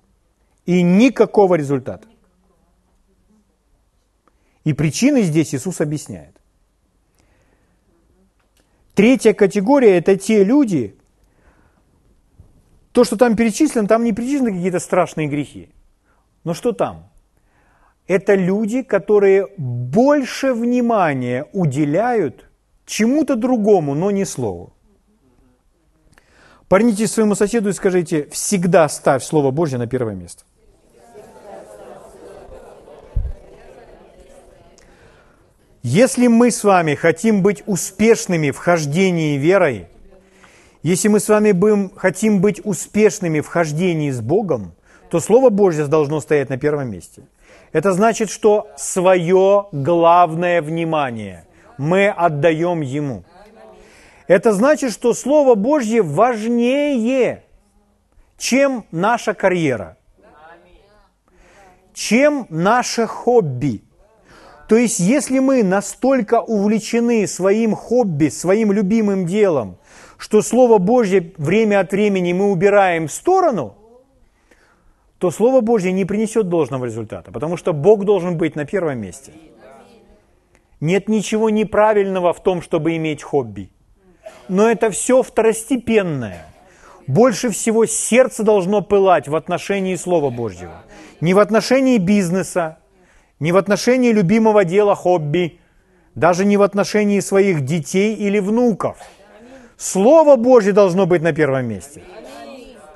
И 0.67 0.83
никакого 0.83 1.55
результата. 1.55 2.07
И 4.65 4.75
причины 4.75 5.23
здесь 5.23 5.55
Иисус 5.55 5.81
объясняет. 5.81 6.39
Третья 8.95 9.33
категория– 9.33 9.97
это 9.99 10.17
те 10.19 10.45
люди, 10.45 10.98
то, 12.99 13.05
что 13.05 13.17
там 13.17 13.37
перечислено, 13.37 13.87
там 13.87 14.03
не 14.03 14.13
перечислены 14.13 14.57
какие-то 14.57 14.81
страшные 14.81 15.29
грехи. 15.29 15.69
Но 16.43 16.53
что 16.53 16.73
там? 16.73 17.09
это 18.09 18.35
люди, 18.35 18.83
которые 18.83 19.47
больше 19.59 20.55
внимания 20.55 21.47
уделяют 21.53 22.47
чему-то 22.87 23.37
другому, 23.37 23.95
но 23.95 24.11
не 24.11 24.25
слову. 24.25 24.73
Парнитесь 26.69 27.13
своему 27.13 27.35
соседу 27.35 27.69
и 27.69 27.73
скажите, 27.73 28.27
всегда 28.31 28.89
ставь 28.89 29.23
Слово 29.23 29.51
Божье 29.51 29.79
на 29.79 29.87
первое 29.87 30.15
место. 30.15 30.45
Если 35.83 36.27
мы 36.27 36.51
с 36.51 36.65
вами 36.65 36.95
хотим 36.95 37.43
быть 37.43 37.63
успешными 37.67 38.51
в 38.51 38.59
хождении 38.59 39.39
верой, 39.39 39.87
если 40.89 41.09
мы 41.09 41.21
с 41.21 41.29
вами 41.29 41.53
будем, 41.53 41.91
хотим 41.95 42.41
быть 42.41 42.61
успешными 42.65 43.41
в 43.41 43.49
хождении 43.49 44.11
с 44.11 44.21
Богом, 44.21 44.73
то 45.11 45.21
Слово 45.21 45.51
Божье 45.51 45.87
должно 45.87 46.21
стоять 46.21 46.49
на 46.51 46.59
первом 46.59 46.91
месте– 46.91 47.23
это 47.73 47.93
значит, 47.93 48.31
что 48.31 48.69
свое 48.77 49.67
главное 49.73 50.63
внимание 50.63 51.45
мы 51.77 52.09
отдаем 52.09 52.81
Ему. 52.81 53.25
Это 54.27 54.53
значит, 54.53 54.93
что 54.93 55.15
Слово 55.15 55.55
Божье 55.55 56.03
важнее, 56.03 57.45
чем 58.37 58.85
наша 58.91 59.35
карьера, 59.35 59.97
чем 61.95 62.47
наше 62.49 63.07
хобби. 63.07 63.83
То 64.69 64.77
есть, 64.77 65.01
если 65.01 65.39
мы 65.39 65.63
настолько 65.63 66.41
увлечены 66.41 67.27
своим 67.27 67.75
хобби, 67.75 68.29
своим 68.29 68.71
любимым 68.71 69.27
делом, 69.27 69.78
что 70.19 70.43
Слово 70.43 70.79
Божье 70.79 71.33
время 71.39 71.81
от 71.81 71.93
времени 71.93 72.35
мы 72.35 72.51
убираем 72.51 73.09
в 73.09 73.13
сторону– 73.13 73.75
то 75.19 75.33
Слово 75.33 75.61
Божье 75.61 75.93
не 75.93 76.05
принесет 76.05 76.49
должного 76.49 76.85
результата, 76.85 77.33
потому 77.33 77.57
что 77.57 77.73
Бог 77.73 78.05
должен 78.05 78.37
быть 78.39 78.57
на 78.57 78.65
первом 78.65 79.01
месте. 79.01 79.33
Нет 80.81 81.09
ничего 81.09 81.51
неправильного 81.51 82.33
в 82.33 82.41
том, 82.43 82.63
чтобы 82.63 82.97
иметь 82.97 83.23
хобби. 83.23 83.71
Но 84.49 84.71
это 84.71 84.91
все 84.91 85.23
второстепенное. 85.23 86.47
Больше 87.09 87.51
всего 87.51 87.87
сердце 87.87 88.45
должно 88.45 88.81
пылать 88.81 89.27
в 89.27 89.35
отношении 89.35 89.97
Слова 89.97 90.31
Божьего. 90.31 90.85
Не 91.21 91.35
в 91.35 91.41
отношении 91.41 91.99
бизнеса, 91.99 92.79
не 93.41 93.51
в 93.51 93.57
отношении 93.57 94.13
любимого 94.13 94.65
дела 94.65 94.95
хобби, 94.95 95.59
даже 96.15 96.45
не 96.45 96.57
в 96.57 96.63
отношении 96.63 97.19
своих 97.21 97.63
детей 97.63 98.15
или 98.15 98.39
внуков. 98.39 98.99
Слово 99.79 100.37
Божье 100.37 100.73
должно 100.73 101.07
быть 101.07 101.23
на 101.23 101.33
первом 101.33 101.67
месте– 101.67 102.03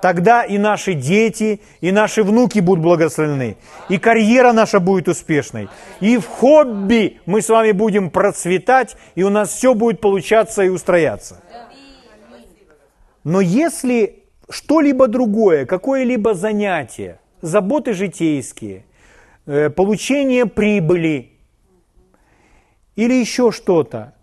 тогда 0.02 0.42
и 0.42 0.58
наши 0.58 0.94
дети, 0.94 1.60
и 1.80 1.92
наши 1.92 2.24
внуки 2.24 2.58
будут 2.58 2.82
благословены, 2.82 3.56
и 3.88 3.98
карьера 3.98 4.52
наша 4.52 4.80
будет 4.80 5.08
успешной, 5.08 5.68
и 6.00 6.18
в 6.18 6.26
хобби 6.26 7.20
мы 7.24 7.40
с 7.40 7.48
вами 7.48 7.70
будем 7.70 8.10
процветать, 8.10 8.96
и 9.14 9.22
у 9.22 9.30
нас 9.30 9.50
все 9.50 9.74
будет 9.74 10.00
получаться 10.00 10.64
и 10.64 10.68
устрояться. 10.68 11.40
Но 13.22 13.40
если 13.40 14.24
что-либо 14.50 15.06
другое, 15.06 15.66
какое-либо 15.66 16.34
занятие, 16.34 17.20
заботы 17.40 17.92
житейские, 17.92 18.84
э, 19.46 19.70
получение 19.70 20.46
прибыли 20.46 21.30
или 22.96 23.14
еще 23.14 23.52
что-то 23.52 24.14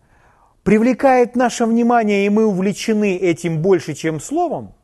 привлекает 0.70 1.36
наше 1.36 1.66
внимание, 1.66 2.28
и 2.28 2.30
мы 2.30 2.46
увлечены 2.46 3.18
этим 3.18 3.60
больше, 3.60 3.96
чем 3.96 4.20
словом– 4.20 4.76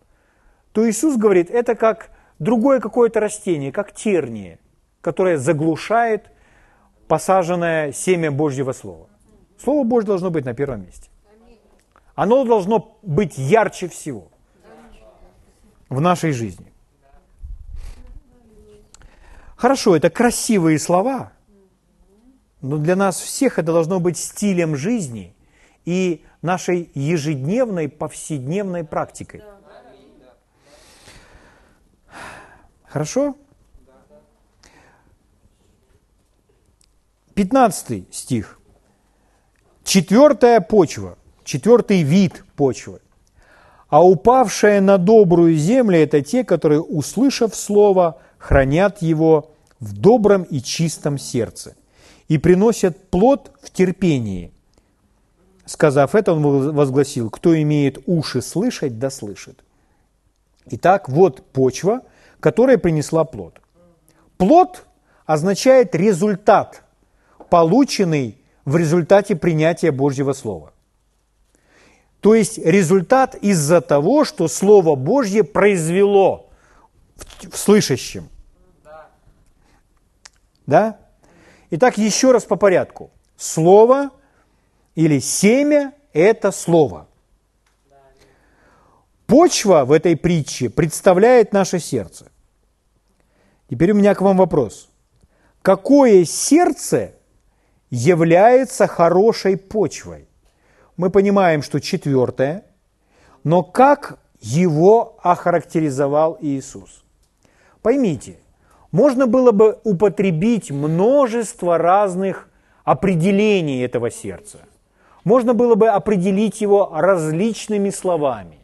то 0.72 0.90
Иисус 0.90 1.16
говорит, 1.16 1.52
это 1.52 1.76
как 1.76 2.10
другое 2.40 2.80
какое-то 2.80 3.20
растение, 3.20 3.72
как 3.72 3.94
терние, 3.94 4.58
которое 5.02 5.38
заглушает 5.38 6.32
посаженное 7.08 7.92
семя 7.92 8.32
Божьего 8.32 8.74
Слова. 8.74 9.08
Слово 9.64 9.86
Божье 9.86 10.08
должно 10.08 10.32
быть 10.32 10.44
на 10.44 10.56
первом 10.56 10.82
месте. 10.82 11.10
Оно 12.16 12.44
должно 12.46 12.98
быть 13.04 13.38
ярче 13.38 13.88
всего 13.88 14.28
в 15.88 16.02
нашей 16.02 16.32
жизни. 16.32 16.74
Хорошо, 19.56 19.96
это 19.96 20.10
красивые 20.10 20.80
слова, 20.80 21.32
но 22.62 22.80
для 22.80 22.96
нас 22.96 23.22
всех 23.22 23.60
это 23.60 23.72
должно 23.72 24.00
быть 24.00 24.18
стилем 24.18 24.76
жизни 24.76 25.35
и 25.86 26.24
нашей 26.42 26.90
ежедневной, 26.94 27.90
повседневной 27.90 28.84
практикой. 28.84 29.44
Хорошо? 32.84 33.36
15 37.36 38.16
стих. 38.16 38.60
Четвертая 39.84 40.62
почва, 40.62 41.18
четвертый 41.44 42.02
вид 42.02 42.44
почвы. 42.56 43.02
А 43.90 44.04
упавшая 44.04 44.82
на 44.82 44.98
добрую 44.98 45.56
землю– 45.56 46.00
это 46.00 46.22
те, 46.22 46.44
которые, 46.44 46.82
услышав 46.82 47.54
слово, 47.56 48.20
хранят 48.38 49.02
его 49.02 49.52
в 49.80 49.94
добром 49.94 50.44
и 50.44 50.62
чистом 50.62 51.18
сердце 51.18 51.76
и 52.28 52.38
приносят 52.38 53.10
плод 53.10 53.52
в 53.62 53.70
терпении. 53.70 54.55
Сказав 55.66 56.14
это, 56.14 56.34
он 56.34 56.74
возгласил, 56.74 57.30
кто 57.30 57.60
имеет 57.60 58.00
уши 58.06 58.42
слышать, 58.42 59.00
да 59.00 59.10
слышит. 59.10 59.64
Итак, 60.68 61.10
вот 61.10 61.44
почва, 61.52 62.02
которая 62.40 62.78
принесла 62.78 63.24
плод. 63.24 63.60
Плод 64.38 64.86
означает 65.26 65.96
результат, 65.96 66.84
полученный 67.50 68.38
в 68.64 68.78
результате 68.78 69.36
принятия 69.36 69.92
Божьего 69.92 70.34
Слова. 70.34 70.72
То 72.20 72.34
есть 72.34 72.58
результат 72.58 73.36
из-за 73.36 73.82
того, 73.82 74.26
что 74.26 74.48
Слово 74.48 74.96
Божье 74.96 75.44
произвело 75.44 76.50
в, 77.16 77.52
в 77.52 77.58
слышащем. 77.58 78.30
Да? 80.66 80.98
Итак, 81.70 81.98
еще 81.98 82.32
раз 82.32 82.44
по 82.44 82.56
порядку. 82.56 83.12
Слово 83.38 84.10
или 84.96 85.20
семя– 85.20 85.94
это 86.14 86.52
слово. 86.52 87.08
Почва 89.28 89.86
в 89.86 89.92
этой 89.92 90.16
притче 90.16 90.70
представляет 90.70 91.52
наше 91.52 91.80
сердце. 91.80 92.28
Теперь 93.70 93.92
у 93.92 93.96
меня 93.96 94.14
к 94.16 94.22
вам 94.22 94.38
вопрос. 94.38 94.90
Какое 95.62 96.26
сердце 96.26 97.14
является 97.90 98.88
хорошей 98.88 99.58
почвой. 99.58 100.28
Мы 100.98 101.10
понимаем, 101.10 101.62
что 101.62 101.80
четвертое, 101.82 102.66
но 103.44 103.64
как 103.64 104.20
его 104.40 105.18
охарактеризовал 105.24 106.38
Иисус? 106.40 107.04
Поймите, 107.82 108.38
можно 108.92 109.28
было 109.28 109.52
бы 109.52 109.80
употребить 109.84 110.72
множество 110.72 111.78
разных 111.78 112.48
определений 112.84 113.82
этого 113.82 114.12
сердца. 114.12 114.60
Можно 115.26 115.54
было 115.54 115.76
бы 115.76 115.90
определить 115.90 116.62
его 116.62 116.90
различными 116.94 117.90
словами. 117.90 118.60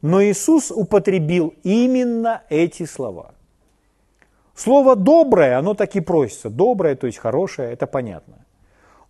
Но 0.00 0.20
Иисус 0.20 0.72
употребил 0.72 1.54
именно 1.62 2.42
эти 2.50 2.84
слова– 2.84 3.34
Слово 4.54 4.96
«доброе», 4.96 5.58
оно 5.58 5.74
так 5.74 5.96
и 5.96 6.00
просится. 6.00 6.50
Доброе, 6.50 6.94
то 6.94 7.06
есть 7.06 7.18
хорошее, 7.18 7.72
это 7.72 7.86
понятно. 7.86 8.44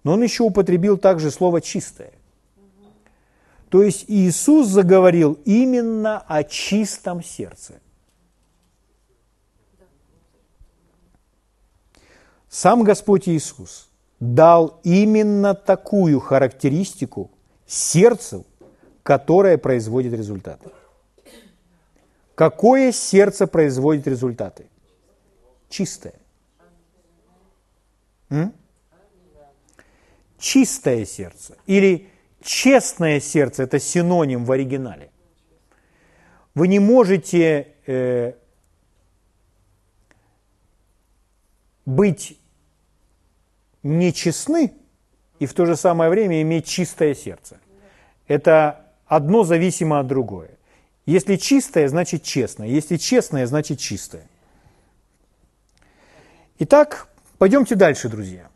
Но 0.04 0.12
он 0.12 0.22
еще 0.22 0.44
употребил 0.44 0.98
также 0.98 1.30
слово 1.30 1.60
«чистое». 1.60 2.12
То 3.68 3.82
есть 3.82 4.04
Иисус 4.08 4.68
заговорил 4.68 5.38
именно 5.44 6.18
о 6.18 6.44
чистом 6.44 7.22
сердце. 7.22 7.80
Сам 12.48 12.82
Господь 12.82 13.28
Иисус 13.28 13.88
дал 14.22 14.78
именно 14.84 15.52
такую 15.52 16.20
характеристику 16.20 17.32
сердцу, 17.66 18.46
которое 19.02 19.58
производит 19.58 20.12
результаты. 20.12 20.70
Какое 22.36 22.92
сердце 22.92 23.48
производит 23.48 24.06
результаты? 24.06 24.66
чистое. 25.68 26.14
М? 28.30 28.52
Чистое 30.38 31.04
сердце 31.04 31.56
или 31.66 32.08
честное 32.42 33.18
сердце– 33.18 33.62
это 33.64 33.80
синоним 33.80 34.44
в 34.44 34.52
оригинале. 34.52 35.10
Вы 36.54 36.68
не 36.68 36.78
можете 36.78 37.74
э, 37.86 38.34
быть 41.86 42.38
нечестны 43.82 44.72
и 45.38 45.46
в 45.46 45.54
то 45.54 45.66
же 45.66 45.76
самое 45.76 46.10
время 46.10 46.40
иметь 46.42 46.66
чистое 46.66 47.14
сердце. 47.14 47.58
Это 48.26 48.86
одно 49.06 49.44
зависимо 49.44 49.98
от 49.98 50.06
другое. 50.06 50.50
Если 51.04 51.36
чистое, 51.36 51.88
значит 51.88 52.22
честное. 52.22 52.68
Если 52.68 52.96
честное, 52.96 53.46
значит 53.46 53.78
чистое. 53.78 54.26
Итак, 56.58 57.08
пойдемте 57.38 57.74
дальше, 57.74 58.08
друзья. 58.08 58.48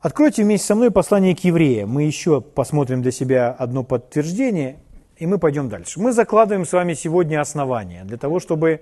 Откройте 0.00 0.44
вместе 0.44 0.66
со 0.66 0.74
мной 0.74 0.90
послание 0.90 1.36
к 1.36 1.40
евреям. 1.40 1.90
Мы 1.90 2.04
еще 2.04 2.40
посмотрим 2.40 3.02
для 3.02 3.12
себя 3.12 3.50
одно 3.50 3.84
подтверждение, 3.84 4.78
и 5.18 5.26
мы 5.26 5.38
пойдем 5.38 5.68
дальше. 5.68 6.00
Мы 6.00 6.12
закладываем 6.12 6.64
с 6.64 6.72
вами 6.72 6.94
сегодня 6.94 7.38
основание 7.42 8.04
для 8.04 8.16
того, 8.16 8.40
чтобы 8.40 8.80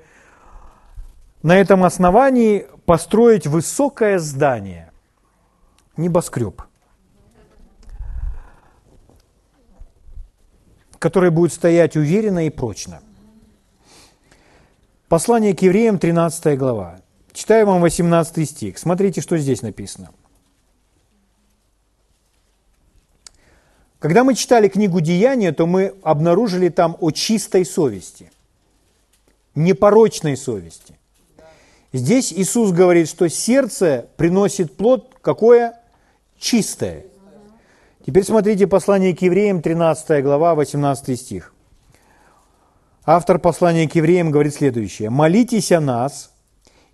на 1.42 1.56
этом 1.56 1.84
основании 1.84 2.66
построить 2.84 3.46
высокое 3.46 4.18
здание, 4.18 4.90
небоскреб, 5.96 6.62
который 10.98 11.30
будет 11.30 11.52
стоять 11.52 11.96
уверенно 11.96 12.46
и 12.46 12.50
прочно. 12.50 13.00
Послание 15.08 15.54
к 15.54 15.62
евреям, 15.62 15.98
13 15.98 16.58
глава. 16.58 17.00
Читаю 17.32 17.66
вам 17.66 17.80
18 17.80 18.48
стих. 18.48 18.78
Смотрите, 18.78 19.20
что 19.20 19.38
здесь 19.38 19.62
написано. 19.62 20.10
Когда 24.00 24.22
мы 24.22 24.34
читали 24.34 24.68
книгу 24.68 25.00
«Деяния», 25.00 25.52
то 25.52 25.66
мы 25.66 25.94
обнаружили 26.02 26.68
там 26.68 26.96
о 27.00 27.10
чистой 27.10 27.64
совести, 27.64 28.30
непорочной 29.54 30.36
совести. 30.36 30.97
Здесь 31.92 32.32
Иисус 32.32 32.72
говорит, 32.72 33.08
что 33.08 33.28
сердце 33.28 34.08
приносит 34.16 34.76
плод 34.76 35.16
какое? 35.22 35.80
Чистое. 36.38 37.06
Теперь 38.04 38.24
смотрите 38.24 38.66
послание 38.66 39.16
к 39.16 39.22
евреям, 39.22 39.62
13 39.62 40.22
глава, 40.22 40.54
18 40.54 41.18
стих. 41.18 41.54
Автор 43.04 43.38
послания 43.38 43.88
к 43.88 43.94
евреям 43.94 44.30
говорит 44.30 44.54
следующее. 44.54 45.08
«Молитесь 45.08 45.72
о 45.72 45.80
нас, 45.80 46.30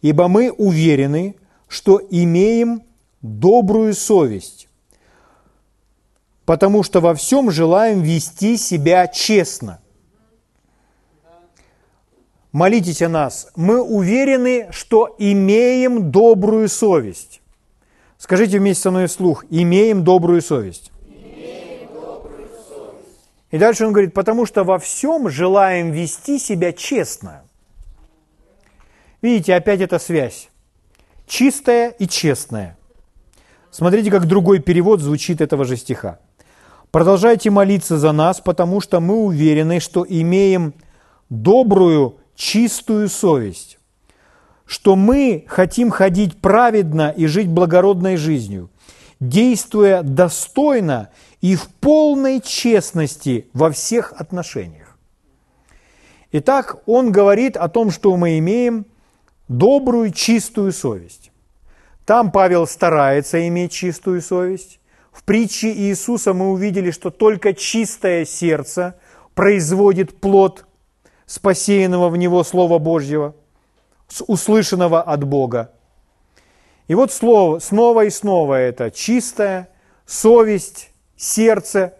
ибо 0.01 0.29
мы 0.29 0.53
уверены, 0.53 1.35
что 1.67 2.01
имеем 2.09 2.83
добрую 3.21 3.95
совесть, 3.95 4.69
потому 6.45 6.85
что 6.85 7.01
во 7.01 7.15
всем 7.15 7.51
желаем 7.51 8.01
вести 8.03 8.57
себя 8.57 9.09
честно». 9.09 9.81
Молитесь 12.55 13.03
о 13.03 13.09
нас. 13.09 13.49
Мы 13.57 13.83
уверены, 13.83 14.69
что 14.71 15.17
имеем 15.19 16.13
добрую 16.13 16.69
совесть. 16.69 17.41
Скажите 18.17 18.61
вместе 18.61 18.85
со 18.85 18.91
мной 18.93 19.09
вслух. 19.09 19.45
Имеем 19.51 20.05
добрую 20.05 20.41
совесть. 20.41 20.93
И 23.51 23.59
дальше 23.59 23.85
он 23.85 23.93
говорит, 23.93 24.15
потому 24.15 24.47
что 24.47 24.63
во 24.63 24.79
всем 24.79 25.29
желаем 25.29 25.91
вести 25.91 26.39
себя 26.39 26.73
честно. 26.73 27.43
Видите, 29.21 29.57
опять 29.57 29.81
эта 29.81 29.99
связь. 29.99 30.49
Чистая 31.27 31.89
и 31.89 32.07
честная. 32.07 32.79
Смотрите, 33.73 34.13
как 34.13 34.29
другой 34.29 34.61
перевод 34.61 35.01
звучит 35.01 35.41
этого 35.41 35.65
же 35.65 35.77
стиха. 35.77 36.21
Продолжайте 36.93 37.51
молиться 37.51 37.99
за 37.99 38.13
нас, 38.13 38.41
потому 38.41 38.81
что 38.81 39.01
мы 39.01 39.25
уверены, 39.25 39.81
что 39.81 40.07
имеем 40.09 40.73
добрую, 41.31 42.19
чистую 42.35 43.09
совесть, 43.09 43.79
что 44.67 44.97
мы 44.97 45.45
хотим 45.49 45.91
ходить 45.91 46.41
праведно 46.41 47.13
и 47.17 47.27
жить 47.27 47.49
благородной 47.49 48.17
жизнью, 48.17 48.71
действуя 49.21 50.03
достойно 50.03 51.11
и 51.41 51.57
в 51.57 51.69
полной 51.69 52.41
честности 52.41 53.49
во 53.53 53.71
всех 53.71 54.13
отношениях. 54.17 54.99
Итак, 56.33 56.83
он 56.87 57.13
говорит 57.13 57.57
о 57.57 57.69
том, 57.69 57.91
что 57.91 58.17
мы 58.17 58.39
имеем 58.39 58.87
добрую, 59.49 60.11
чистую 60.11 60.73
совесть. 60.73 61.31
Там 62.07 62.33
Павел 62.33 62.67
старается 62.67 63.47
иметь 63.49 63.73
чистую 63.73 64.21
совесть. 64.21 64.81
В 65.13 65.23
притче 65.23 65.73
Иисуса 65.73 66.35
мы 66.35 66.51
увидели, 66.51 66.91
что 66.91 67.11
только 67.11 67.55
чистое 67.55 68.25
сердце 68.25 68.99
производит 69.35 70.21
плод 70.21 70.67
спасенного 71.27 72.09
в 72.09 72.17
него 72.17 72.45
Слова 72.45 72.79
Божьего, 72.79 73.35
услышанного 74.27 75.03
от 75.03 75.25
Бога. 75.25 75.73
И 76.87 76.95
вот 76.95 77.13
слово, 77.13 77.59
снова 77.59 78.05
и 78.05 78.11
снова 78.11 78.55
это 78.55 78.91
чистая 78.91 79.69
совесть, 80.07 80.91
сердце. 81.17 81.95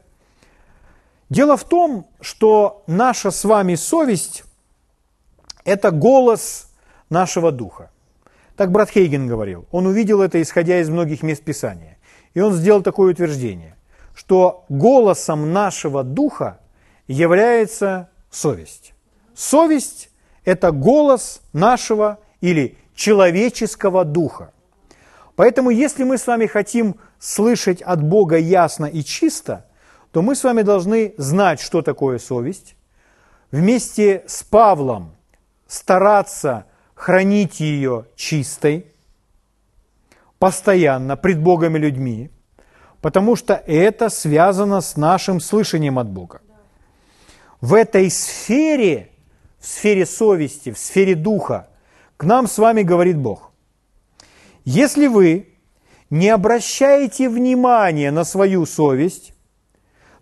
Дело 1.31 1.57
в 1.57 1.65
том, 1.65 2.07
что 2.21 2.83
наша 2.87 3.31
с 3.31 3.45
вами 3.45 3.77
совесть– 3.77 4.45
это 5.65 5.91
голос 5.91 6.71
нашего 7.09 7.51
духа. 7.51 7.91
Так 8.57 8.71
брат 8.71 8.91
Хейген 8.91 9.27
говорил. 9.27 9.67
Он 9.73 9.87
увидел 9.87 10.21
это, 10.21 10.41
исходя 10.41 10.81
из 10.81 10.89
многих 10.89 11.23
мест 11.23 11.43
Писания. 11.43 11.99
И 12.35 12.41
он 12.41 12.53
сделал 12.53 12.83
такое 12.83 13.13
утверждение, 13.13 13.77
что 14.15 14.65
голосом 14.69 15.53
нашего 15.53 16.05
духа 16.05 16.61
является 17.09 18.11
совесть. 18.31 18.94
Совесть– 19.35 20.11
это 20.45 20.71
голос 20.73 21.41
нашего 21.53 22.19
или 22.41 22.77
человеческого 22.95 24.05
духа. 24.05 24.53
Поэтому, 25.37 25.71
если 25.71 26.05
мы 26.05 26.19
с 26.19 26.27
вами 26.27 26.47
хотим 26.47 26.97
слышать 27.19 27.83
от 27.83 28.03
Бога 28.03 28.37
ясно 28.37 28.87
и 28.87 29.03
чисто, 29.03 29.67
то 30.13 30.23
мы 30.23 30.37
с 30.37 30.45
вами 30.45 30.63
должны 30.63 31.15
знать, 31.17 31.61
что 31.61 31.83
такое 31.83 32.19
совесть, 32.19 32.77
вместе 33.51 34.23
с 34.29 34.45
Павлом 34.45 35.17
стараться 35.67 36.67
хранить 36.95 37.59
ее 37.59 38.07
чистой, 38.15 38.87
постоянно, 40.39 41.17
пред 41.17 41.41
Богом 41.41 41.77
и 41.77 41.81
людьми, 41.81 42.31
потому 43.01 43.35
что 43.35 43.55
это 43.55 44.09
связано 44.09 44.81
с 44.81 44.97
нашим 44.97 45.41
слышанием 45.41 45.99
от 45.99 46.09
Бога. 46.09 46.43
В 47.61 47.75
этой 47.75 48.11
сфере, 48.11 49.11
в 49.65 49.67
сфере 49.67 50.05
совести, 50.05 50.73
в 50.73 50.79
сфере 50.79 51.15
духа, 51.15 51.71
к 52.19 52.25
нам 52.25 52.47
с 52.47 52.59
вами 52.59 52.83
говорит 52.83 53.17
Бог. 53.17 53.51
Если 54.67 55.07
вы 55.07 55.49
не 56.11 56.29
обращаете 56.29 57.31
внимания 57.31 58.11
на 58.11 58.25
свою 58.25 58.67
совесть, 58.67 59.33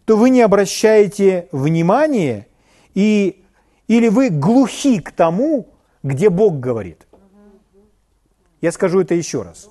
то 0.04 0.16
вы 0.16 0.30
не 0.30 0.42
обращаете 0.42 1.48
внимания 1.50 2.46
и, 2.94 3.44
или 3.88 4.06
вы 4.08 4.30
глухи 4.30 5.00
к 5.00 5.10
тому, 5.10 5.74
где 6.04 6.30
Бог 6.30 6.60
говорит. 6.60 7.08
Я 8.60 8.70
скажу 8.70 9.00
это 9.00 9.14
еще 9.14 9.42
раз. 9.42 9.68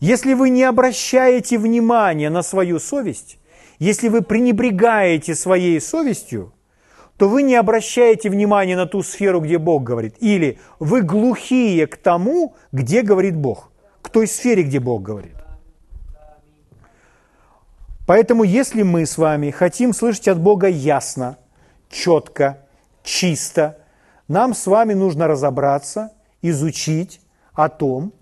Если 0.00 0.34
вы 0.34 0.50
не 0.50 0.64
обращаете 0.64 1.56
внимания 1.56 2.28
на 2.28 2.42
свою 2.42 2.78
совесть, 2.78 3.38
если 3.78 4.08
вы 4.08 4.20
пренебрегаете 4.20 5.34
своей 5.34 5.80
совестью, 5.80 6.53
то 7.16 7.28
вы 7.28 7.42
не 7.42 7.54
обращаете 7.54 8.28
внимания 8.28 8.76
на 8.76 8.86
ту 8.86 9.02
сферу, 9.02 9.40
где 9.40 9.58
Бог 9.58 9.84
говорит. 9.84 10.16
Или 10.20 10.58
вы 10.78 11.02
глухие 11.02 11.86
к 11.86 11.96
тому, 11.96 12.54
где 12.72 13.02
говорит 13.02 13.36
Бог. 13.36 13.70
К 14.02 14.10
той 14.10 14.26
сфере, 14.26 14.64
где 14.64 14.80
Бог 14.80 15.02
говорит. 15.02 15.34
Поэтому, 18.06 18.42
если 18.42 18.82
мы 18.82 19.06
с 19.06 19.16
вами 19.16 19.50
хотим 19.50 19.94
слышать 19.94 20.28
от 20.28 20.38
Бога 20.38 20.66
ясно, 20.66 21.38
четко, 21.88 22.58
чисто, 23.02 23.78
нам 24.28 24.54
с 24.54 24.66
вами 24.66 24.94
нужно 24.94 25.26
разобраться, 25.26 26.12
изучить 26.42 27.20
о 27.54 27.68
том, 27.68 28.12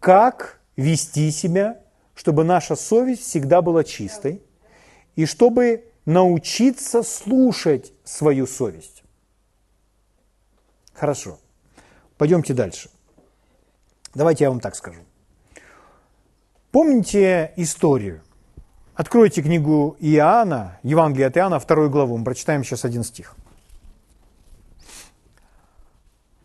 как 0.00 0.60
вести 0.76 1.30
себя, 1.30 1.78
чтобы 2.14 2.42
наша 2.42 2.74
совесть 2.74 3.22
всегда 3.22 3.62
была 3.62 3.84
чистой, 3.84 4.42
и 5.14 5.26
чтобы 5.26 5.84
научиться 6.08 7.02
слушать 7.02 7.92
свою 8.02 8.46
совесть. 8.46 9.04
Хорошо. 10.94 11.38
Пойдемте 12.16 12.54
дальше. 12.54 12.88
Давайте 14.14 14.44
я 14.44 14.50
вам 14.50 14.60
так 14.60 14.74
скажу. 14.74 15.02
Помните 16.70 17.52
историю? 17.56 18.22
Откройте 18.94 19.42
книгу 19.42 19.98
Иоанна, 20.00 20.80
Евангелие 20.82 21.26
от 21.26 21.36
Иоанна, 21.36 21.60
вторую 21.60 21.90
главу. 21.90 22.16
Мы 22.16 22.24
прочитаем 22.24 22.64
сейчас 22.64 22.86
один 22.86 23.04
стих. 23.04 23.36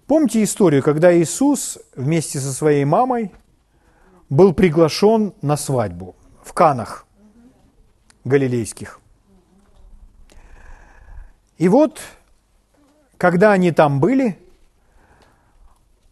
Помните 0.08 0.44
историю, 0.44 0.84
когда 0.84 1.18
Иисус 1.18 1.80
вместе 1.96 2.40
со 2.40 2.52
своей 2.52 2.84
мамой 2.84 3.34
был 4.30 4.54
приглашен 4.54 5.34
на 5.42 5.56
свадьбу 5.56 6.18
в 6.44 6.52
Канах 6.52 7.06
галилейских. 8.26 9.00
И 11.64 11.70
вот, 11.70 12.02
когда 13.16 13.54
они 13.54 13.72
там 13.72 14.02
были, 14.02 14.38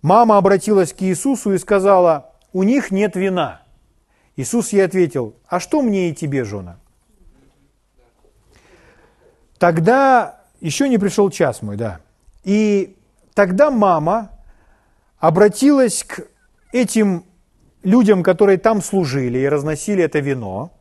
мама 0.01 0.37
обратилась 0.37 0.93
к 0.93 1.01
Иисусу 1.01 1.51
и 1.51 1.57
сказала, 1.57 2.31
у 2.53 2.63
них 2.63 2.89
нет 2.89 3.17
вина. 3.17 3.61
Иисус 4.37 4.71
ей 4.71 4.85
ответил, 4.85 5.35
а 5.45 5.59
что 5.59 5.81
мне 5.81 6.09
и 6.09 6.15
тебе, 6.15 6.45
жена? 6.45 6.79
Тогда 9.57 10.39
еще 10.61 10.87
не 10.87 10.97
пришел 10.97 11.29
час 11.29 11.61
мой, 11.61 11.75
да. 11.75 11.99
И 12.45 12.95
тогда 13.33 13.71
мама 13.71 14.29
обратилась 15.19 16.05
к 16.05 16.27
этим 16.71 17.25
людям, 17.83 18.23
которые 18.23 18.57
там 18.57 18.81
служили 18.81 19.39
и 19.39 19.49
разносили 19.49 20.01
это 20.01 20.19
вино, 20.19 20.71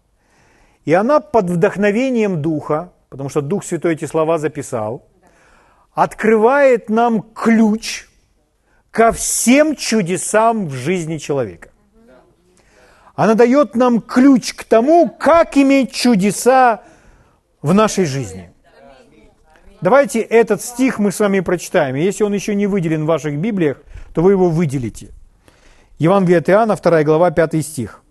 и 0.84 0.92
она 0.92 1.18
под 1.18 1.50
вдохновением 1.50 2.40
Духа, 2.40 2.92
потому 3.10 3.28
что 3.28 3.42
Дух 3.42 3.64
Святой 3.64 3.94
эти 3.94 4.06
слова 4.06 4.38
записал, 4.38 5.06
открывает 5.92 6.88
нам 6.88 7.20
ключ 7.20 8.06
ко 8.90 9.12
всем 9.12 9.76
чудесам 9.76 10.68
в 10.68 10.72
жизни 10.72 11.18
человека. 11.18 11.70
Она 13.14 13.34
дает 13.34 13.74
нам 13.74 14.00
ключ 14.00 14.54
к 14.54 14.64
тому, 14.64 15.10
как 15.10 15.58
иметь 15.58 15.92
чудеса 15.92 16.82
в 17.60 17.74
нашей 17.74 18.06
жизни. 18.06 18.50
Давайте 19.82 20.20
этот 20.20 20.62
стих 20.62 20.98
мы 20.98 21.10
с 21.10 21.20
вами 21.20 21.40
прочитаем. 21.40 21.96
Если 21.96 22.22
он 22.22 22.32
еще 22.32 22.54
не 22.54 22.66
выделен 22.66 23.04
в 23.04 23.06
ваших 23.06 23.38
Библиях, 23.38 23.82
то 24.14 24.22
вы 24.22 24.32
его 24.32 24.48
выделите. 24.48 25.08
Евангелие 25.98 26.38
от 26.38 26.48
Иоанна, 26.48 26.76
2 26.76 27.02
глава, 27.02 27.30
5 27.30 27.62
стих. 27.62 28.02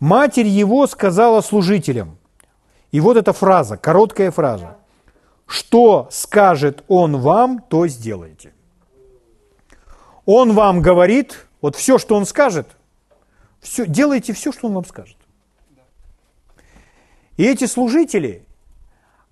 «Матерь 0.00 0.46
его 0.46 0.86
сказала 0.86 1.40
служителям». 1.40 2.18
И 2.94 3.00
вот 3.00 3.16
эта 3.16 3.32
фраза, 3.32 3.76
короткая 3.76 4.30
фраза. 4.30 4.76
«Что 5.48 6.06
скажет 6.12 6.84
он 6.86 7.16
вам, 7.16 7.58
то 7.58 7.88
сделайте». 7.88 8.52
Он 10.26 10.52
вам 10.52 10.80
говорит, 10.80 11.48
вот 11.60 11.74
все, 11.74 11.98
что 11.98 12.14
он 12.14 12.24
скажет, 12.24 12.68
все, 13.58 13.84
делайте 13.84 14.32
все, 14.32 14.52
что 14.52 14.68
он 14.68 14.74
вам 14.74 14.84
скажет. 14.84 15.16
И 17.36 17.42
эти 17.44 17.64
служители, 17.64 18.46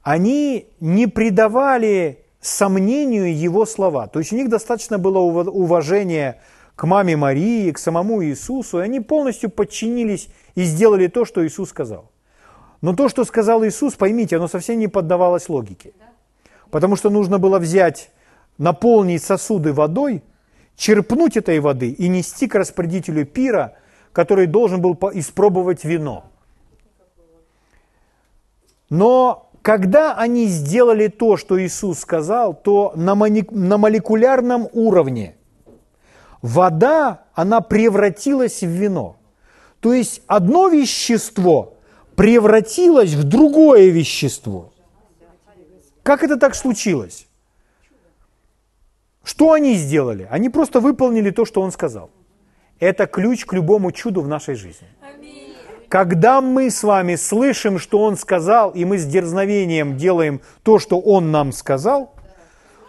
они 0.02 0.66
не 0.80 1.06
придавали 1.06 2.24
сомнению 2.40 3.32
его 3.32 3.64
слова. 3.64 4.08
То 4.08 4.18
есть 4.18 4.32
у 4.32 4.36
них 4.36 4.48
достаточно 4.48 4.98
было 4.98 5.20
уважения 5.20 6.42
к 6.74 6.84
маме 6.84 7.16
Марии, 7.16 7.70
к 7.70 7.78
самому 7.78 8.24
Иисусу, 8.24 8.80
и 8.80 8.82
они 8.82 8.98
полностью 8.98 9.50
подчинились 9.50 10.26
и 10.56 10.64
сделали 10.64 11.06
то, 11.06 11.24
что 11.24 11.46
Иисус 11.46 11.70
сказал. 11.70 12.11
Но 12.82 12.94
то, 12.94 13.08
что 13.08 13.24
сказал 13.24 13.64
Иисус, 13.64 13.94
поймите, 13.94 14.36
оно 14.36 14.48
совсем 14.48 14.78
не 14.78 14.88
поддавалось 14.88 15.48
логике. 15.48 15.92
Потому 16.70 16.96
что 16.96 17.10
нужно 17.10 17.38
было 17.38 17.58
взять, 17.58 18.10
наполнить 18.58 19.22
сосуды 19.22 19.72
водой, 19.72 20.22
черпнуть 20.76 21.36
этой 21.36 21.60
воды 21.60 21.90
и 21.90 22.08
нести 22.08 22.48
к 22.48 22.56
распорядителю 22.56 23.24
пира, 23.24 23.76
который 24.12 24.46
должен 24.46 24.80
был 24.80 24.98
испробовать 25.14 25.84
вино. 25.84 26.24
Но 28.90 29.48
когда 29.62 30.14
они 30.14 30.46
сделали 30.46 31.06
то, 31.06 31.36
что 31.36 31.62
Иисус 31.62 32.00
сказал, 32.00 32.52
то 32.52 32.92
на, 32.96 33.14
молекулярном 33.14 34.68
уровне 34.72 35.36
вода, 36.42 37.22
она 37.32 37.60
превратилась 37.60 38.60
в 38.62 38.66
вино. 38.66 39.16
То 39.78 39.92
есть 39.92 40.22
одно 40.26 40.68
вещество 40.68 41.74
превратилось 42.16 43.14
в 43.14 43.24
другое 43.24 43.88
вещество. 43.90 44.72
Как 46.02 46.22
это 46.22 46.36
так 46.36 46.54
случилось? 46.54 47.26
Что 49.24 49.52
они 49.52 49.74
сделали? 49.74 50.26
Они 50.30 50.48
просто 50.48 50.80
выполнили 50.80 51.30
то, 51.30 51.44
что 51.44 51.60
он 51.60 51.70
сказал. 51.70 52.10
Это 52.80 53.06
ключ 53.06 53.44
к 53.44 53.52
любому 53.52 53.92
чуду 53.92 54.22
в 54.22 54.28
нашей 54.28 54.56
жизни. 54.56 54.88
Когда 55.88 56.40
мы 56.40 56.70
с 56.70 56.82
вами 56.82 57.16
слышим, 57.16 57.78
что 57.78 58.00
Он 58.00 58.16
сказал, 58.16 58.70
и 58.70 58.86
мы 58.86 58.96
с 58.96 59.04
дерзновением 59.04 59.98
делаем 59.98 60.40
то, 60.62 60.78
что 60.78 60.98
Он 60.98 61.30
нам 61.30 61.52
сказал, 61.52 62.14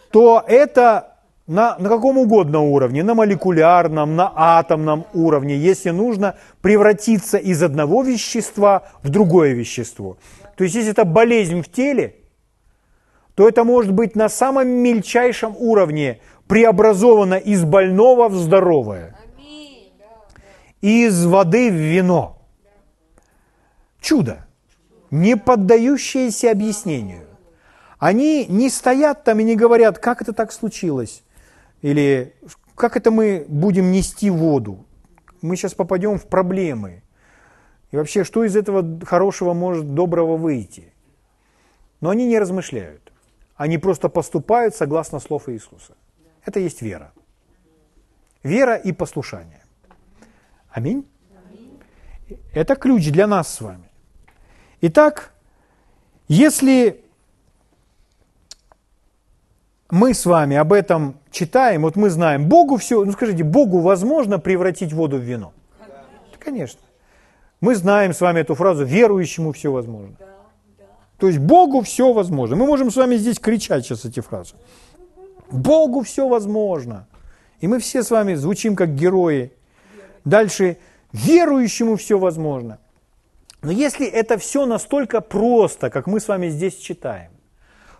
то 0.09 0.41
это 0.47 1.12
на, 1.47 1.77
на 1.77 1.89
каком 1.89 2.17
угодно 2.17 2.61
уровне, 2.61 3.03
на 3.03 3.15
молекулярном, 3.15 4.15
на 4.15 4.31
атомном 4.35 5.05
уровне, 5.13 5.57
если 5.57 5.89
нужно 5.89 6.35
превратиться 6.61 7.37
из 7.37 7.61
одного 7.61 8.03
вещества 8.03 8.83
в 9.01 9.09
другое 9.09 9.53
вещество. 9.53 10.17
То 10.55 10.63
есть, 10.63 10.75
если 10.75 10.91
это 10.91 11.03
болезнь 11.05 11.61
в 11.61 11.69
теле, 11.69 12.15
то 13.35 13.47
это 13.47 13.63
может 13.63 13.91
быть 13.91 14.15
на 14.15 14.29
самом 14.29 14.67
мельчайшем 14.67 15.55
уровне 15.57 16.21
преобразовано 16.47 17.35
из 17.35 17.63
больного 17.63 18.29
в 18.29 18.35
здоровое, 18.35 19.15
из 20.81 21.25
воды 21.25 21.71
в 21.71 21.75
вино. 21.75 22.37
Чудо, 23.99 24.45
не 25.09 25.35
поддающееся 25.35 26.51
объяснению. 26.51 27.25
Они 27.97 28.45
не 28.47 28.69
стоят 28.69 29.23
там 29.23 29.39
и 29.39 29.43
не 29.43 29.55
говорят, 29.55 29.97
как 29.97 30.21
это 30.21 30.33
так 30.33 30.51
случилось, 30.51 31.23
или 31.83 32.33
как 32.75 32.97
это 32.97 33.11
мы 33.11 33.45
будем 33.47 33.91
нести 33.91 34.29
воду. 34.29 34.85
Мы 35.41 35.55
сейчас 35.55 35.73
попадем 35.73 36.17
в 36.17 36.25
проблемы. 36.25 37.03
И 37.91 37.97
вообще, 37.97 38.23
что 38.23 38.43
из 38.43 38.55
этого 38.55 39.05
хорошего 39.05 39.53
может 39.53 39.93
доброго 39.93 40.37
выйти? 40.37 40.93
Но 42.01 42.09
они 42.09 42.25
не 42.25 42.39
размышляют. 42.39 43.11
Они 43.55 43.77
просто 43.77 44.09
поступают 44.09 44.75
согласно 44.75 45.19
слов 45.19 45.49
Иисуса. 45.49 45.93
Это 46.45 46.59
есть 46.59 46.81
вера. 46.81 47.11
Вера 48.43 48.75
и 48.75 48.93
послушание. 48.93 49.61
Аминь. 50.69 51.05
Это 52.53 52.75
ключ 52.75 53.11
для 53.11 53.27
нас 53.27 53.53
с 53.53 53.61
вами. 53.61 53.91
Итак, 54.81 55.33
если 56.29 57.02
мы 59.93 60.15
с 60.15 60.25
вами 60.25 60.55
об 60.57 60.73
этом 60.73 61.19
читаем, 61.29 61.83
вот 61.83 61.95
мы 61.95 62.09
знаем, 62.09 62.49
Богу 62.49 62.77
все, 62.77 63.05
ну 63.05 63.11
скажите, 63.11 63.43
Богу 63.43 63.79
возможно 63.79 64.39
превратить 64.39 64.91
воду 64.91 65.17
в 65.17 65.21
вино? 65.21 65.53
Да, 65.79 66.03
конечно. 66.39 66.79
Мы 67.61 67.75
знаем 67.75 68.11
с 68.11 68.19
вами 68.19 68.39
эту 68.39 68.55
фразу, 68.55 68.85
верующему 68.85 69.51
все 69.51 69.71
возможно. 69.71 70.15
То 71.19 71.27
есть 71.27 71.37
Богу 71.37 71.81
все 71.81 72.11
возможно. 72.11 72.55
Мы 72.55 72.65
можем 72.65 72.89
с 72.89 72.95
вами 72.95 73.17
здесь 73.17 73.37
кричать 73.37 73.85
сейчас 73.85 74.03
эти 74.03 74.19
фразы. 74.19 74.55
Богу 75.51 76.01
все 76.01 76.27
возможно. 76.27 77.05
И 77.61 77.67
мы 77.67 77.77
все 77.77 78.01
с 78.01 78.09
вами 78.09 78.33
звучим 78.33 78.75
как 78.75 78.95
герои. 78.95 79.51
Дальше, 80.25 80.77
верующему 81.11 81.97
все 81.97 82.17
возможно. 82.17 82.79
Но 83.61 83.71
если 83.71 84.07
это 84.07 84.39
все 84.39 84.65
настолько 84.65 85.21
просто, 85.21 85.91
как 85.91 86.07
мы 86.07 86.19
с 86.19 86.27
вами 86.27 86.49
здесь 86.49 86.77
читаем, 86.77 87.32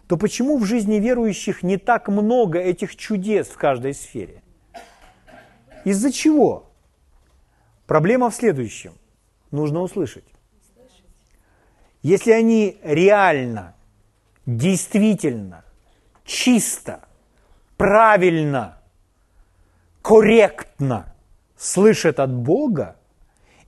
то 0.08 0.18
почему 0.18 0.58
в 0.58 0.66
жизни 0.66 0.96
верующих 0.96 1.64
не 1.64 1.78
так 1.78 2.08
много 2.08 2.60
этих 2.60 2.96
чудес 2.96 3.48
в 3.48 3.58
каждой 3.58 3.94
сфере? 3.94 4.44
Из-за 5.86 6.12
чего? 6.12 6.72
Проблема 7.86 8.30
в 8.30 8.36
следующем. 8.36 8.94
Нужно 9.52 9.82
услышать. 9.82 10.26
Если 12.02 12.32
они 12.32 12.78
реально, 12.84 13.76
действительно, 14.46 15.64
чисто, 16.26 17.06
правильно, 17.78 18.80
корректно 20.02 21.14
слышат 21.56 22.20
от 22.20 22.32
Бога 22.34 22.98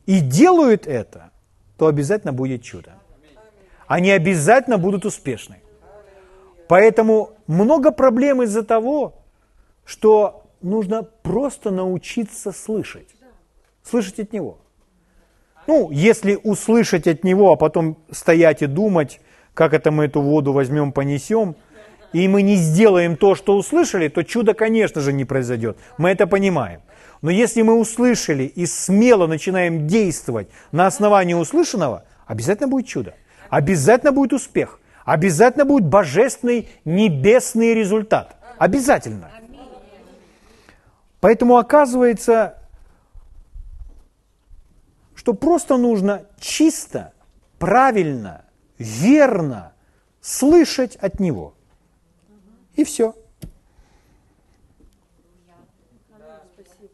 и 0.05 0.19
делают 0.19 0.85
это, 0.85 1.31
то 1.77 1.87
обязательно 1.87 2.33
будет 2.33 2.61
чудо. 2.61 2.93
Они 3.87 4.11
обязательно 4.11 4.77
будут 4.77 5.05
успешны. 5.05 5.59
Поэтому 6.67 7.31
много 7.47 7.91
проблем 7.91 8.41
из-за 8.41 8.63
того, 8.63 9.13
что 9.85 10.43
нужно 10.61 11.03
просто 11.03 11.71
научиться 11.71 12.51
слышать. 12.51 13.09
Слышать 13.83 14.19
от 14.19 14.33
Него. 14.33 14.57
Ну, 15.67 15.89
если 15.91 16.39
услышать 16.43 17.07
от 17.07 17.23
него, 17.23 17.51
а 17.51 17.55
потом 17.55 17.97
стоять 18.11 18.61
и 18.61 18.67
думать, 18.67 19.19
как 19.53 19.73
это 19.73 19.89
мы 19.91 20.05
эту 20.05 20.21
воду 20.21 20.53
возьмем, 20.53 20.91
понесем, 20.91 21.55
и 22.13 22.27
мы 22.27 22.43
не 22.43 22.55
сделаем 22.55 23.17
то, 23.17 23.35
что 23.35 23.57
услышали, 23.57 24.07
то 24.07 24.23
чудо, 24.23 24.53
конечно 24.53 25.01
же, 25.01 25.11
не 25.11 25.25
произойдет. 25.25 25.77
Мы 25.97 26.09
это 26.09 26.27
понимаем. 26.27 26.81
Но 27.21 27.31
если 27.31 27.63
мы 27.63 27.79
услышали 27.79 28.43
и 28.43 28.65
смело 28.67 29.25
начинаем 29.27 29.87
действовать 29.87 30.47
на 30.71 30.85
основании 30.85 31.33
услышанного, 31.33 32.05
обязательно 32.27 32.67
будет 32.67 32.87
чудо. 32.87 33.15
Обязательно 33.49 34.11
будет 34.11 34.33
успех. 34.33 34.79
Обязательно 35.05 35.65
будет 35.65 35.85
божественный 35.85 36.67
небесный 36.83 37.75
результат. 37.75 38.35
Обязательно. 38.57 39.31
Поэтому 41.19 41.57
оказывается, 41.57 42.57
что 45.13 45.33
просто 45.33 45.77
нужно 45.77 46.25
чисто, 46.39 47.13
правильно, 47.59 48.45
верно 48.79 49.73
слышать 50.21 50.95
от 50.95 51.19
Него. 51.19 51.53
И 52.75 52.83
все. 52.83 53.15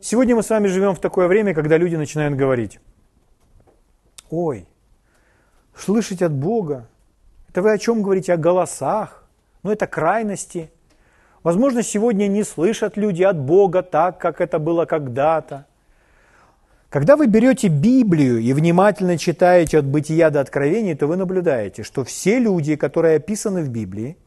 Сегодня 0.01 0.35
мы 0.35 0.43
с 0.43 0.49
вами 0.49 0.67
живем 0.67 0.95
в 0.95 0.99
такое 0.99 1.27
время, 1.27 1.53
когда 1.53 1.77
люди 1.77 1.95
начинают 1.95 2.35
говорить, 2.35 2.79
ой, 4.29 4.67
слышать 5.75 6.21
от 6.21 6.33
Бога, 6.33 6.89
это 7.51 7.61
вы 7.61 7.73
о 7.73 7.77
чем 7.77 8.01
говорите? 8.01 8.33
О 8.33 8.37
голосах? 8.37 9.25
Ну, 9.63 9.71
это 9.71 9.85
крайности. 9.85 10.71
Возможно, 11.43 11.83
сегодня 11.83 12.27
не 12.27 12.43
слышат 12.43 12.95
люди 12.95 13.23
от 13.23 13.37
Бога 13.37 13.81
так, 13.81 14.19
как 14.19 14.39
это 14.39 14.57
было 14.57 14.85
когда-то. 14.85 15.65
Когда 16.89 17.17
вы 17.17 17.27
берете 17.27 17.67
Библию 17.67 18.39
и 18.39 18.53
внимательно 18.53 19.17
читаете 19.17 19.79
от 19.79 19.85
бытия 19.85 20.29
до 20.29 20.39
откровений, 20.39 20.95
то 20.95 21.07
вы 21.07 21.17
наблюдаете, 21.17 21.83
что 21.83 22.05
все 22.05 22.39
люди, 22.39 22.77
которые 22.77 23.17
описаны 23.17 23.63
в 23.63 23.69
Библии, 23.69 24.17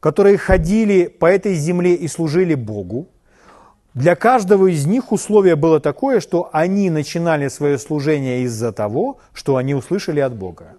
которые 0.00 0.36
ходили 0.36 1.06
по 1.06 1.26
этой 1.26 1.54
земле 1.54 1.94
и 1.94 2.06
служили 2.06 2.54
Богу, 2.54 3.08
для 3.94 4.14
каждого 4.14 4.66
из 4.66 4.86
них 4.86 5.10
условие 5.10 5.56
было 5.56 5.80
такое, 5.80 6.20
что 6.20 6.50
они 6.52 6.90
начинали 6.90 7.48
свое 7.48 7.78
служение 7.78 8.42
из-за 8.42 8.72
того, 8.72 9.18
что 9.32 9.56
они 9.56 9.74
услышали 9.74 10.20
от 10.20 10.34
Бога. 10.34 10.76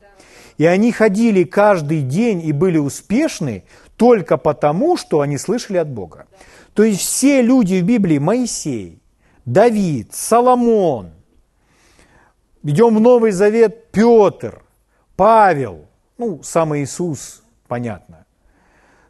И 0.59 0.65
они 0.65 0.91
ходили 0.91 1.45
каждый 1.45 2.01
день 2.01 2.45
и 2.45 2.51
были 2.51 2.77
успешны 2.77 3.63
только 3.95 4.35
потому, 4.37 4.97
что 4.97 5.21
они 5.21 5.37
слышали 5.37 5.77
от 5.77 5.89
Бога. 5.89 6.27
То 6.73 6.83
есть 6.83 6.99
все 6.99 7.41
люди 7.41 7.79
в 7.79 7.85
Библии, 7.85 8.17
Моисей, 8.17 9.01
Давид, 9.45 10.13
Соломон, 10.13 11.11
Идем 12.61 12.97
в 12.97 12.99
Новый 12.99 13.31
Завет, 13.31 13.89
Петр, 13.93 14.61
Павел, 15.15 15.85
ну, 16.17 16.43
сам 16.43 16.75
Иисус, 16.75 17.41
понятно. 17.69 18.25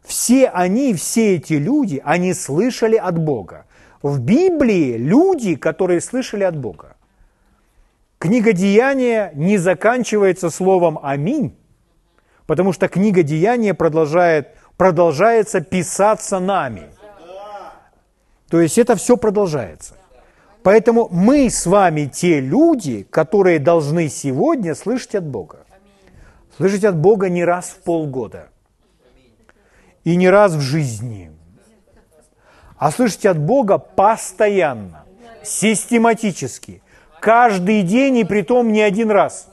Все 0.04 0.46
они, 0.46 0.94
все 0.94 1.34
эти 1.34 1.54
люди, 1.54 2.00
они 2.04 2.32
слышали 2.32 2.94
от 2.94 3.18
Бога. 3.18 3.66
В 4.02 4.20
Библии 4.20 4.96
люди, 4.96 5.56
которые 5.56 6.00
слышали 6.00 6.44
от 6.44 6.56
Бога. 6.56 6.94
Книга 8.20 8.52
Деяния 8.52 9.32
не 9.34 9.56
заканчивается 9.56 10.50
словом 10.50 10.98
«Аминь», 11.02 11.56
потому 12.44 12.74
что 12.74 12.86
книга 12.86 13.22
Деяния 13.22 13.72
продолжает, 13.72 14.58
продолжается 14.76 15.62
писаться 15.62 16.38
нами. 16.38 16.90
То 18.50 18.60
есть 18.60 18.76
это 18.76 18.94
все 18.96 19.16
продолжается. 19.16 19.94
Поэтому 20.62 21.08
мы 21.10 21.48
с 21.48 21.64
вами 21.64 22.10
те 22.12 22.40
люди, 22.40 23.06
которые 23.08 23.58
должны 23.58 24.10
сегодня 24.10 24.74
слышать 24.74 25.14
от 25.14 25.24
Бога. 25.24 25.64
Слышать 26.58 26.84
от 26.84 26.98
Бога 26.98 27.30
не 27.30 27.42
раз 27.42 27.70
в 27.70 27.82
полгода 27.82 28.50
и 30.04 30.14
не 30.14 30.28
раз 30.28 30.52
в 30.52 30.60
жизни, 30.60 31.32
а 32.76 32.90
слышать 32.90 33.24
от 33.24 33.38
Бога 33.38 33.78
постоянно, 33.78 35.04
систематически, 35.42 36.82
каждый 37.20 37.82
день 37.82 38.18
и 38.18 38.24
при 38.24 38.42
том 38.42 38.72
не 38.72 38.80
один 38.80 39.10
раз. 39.10 39.48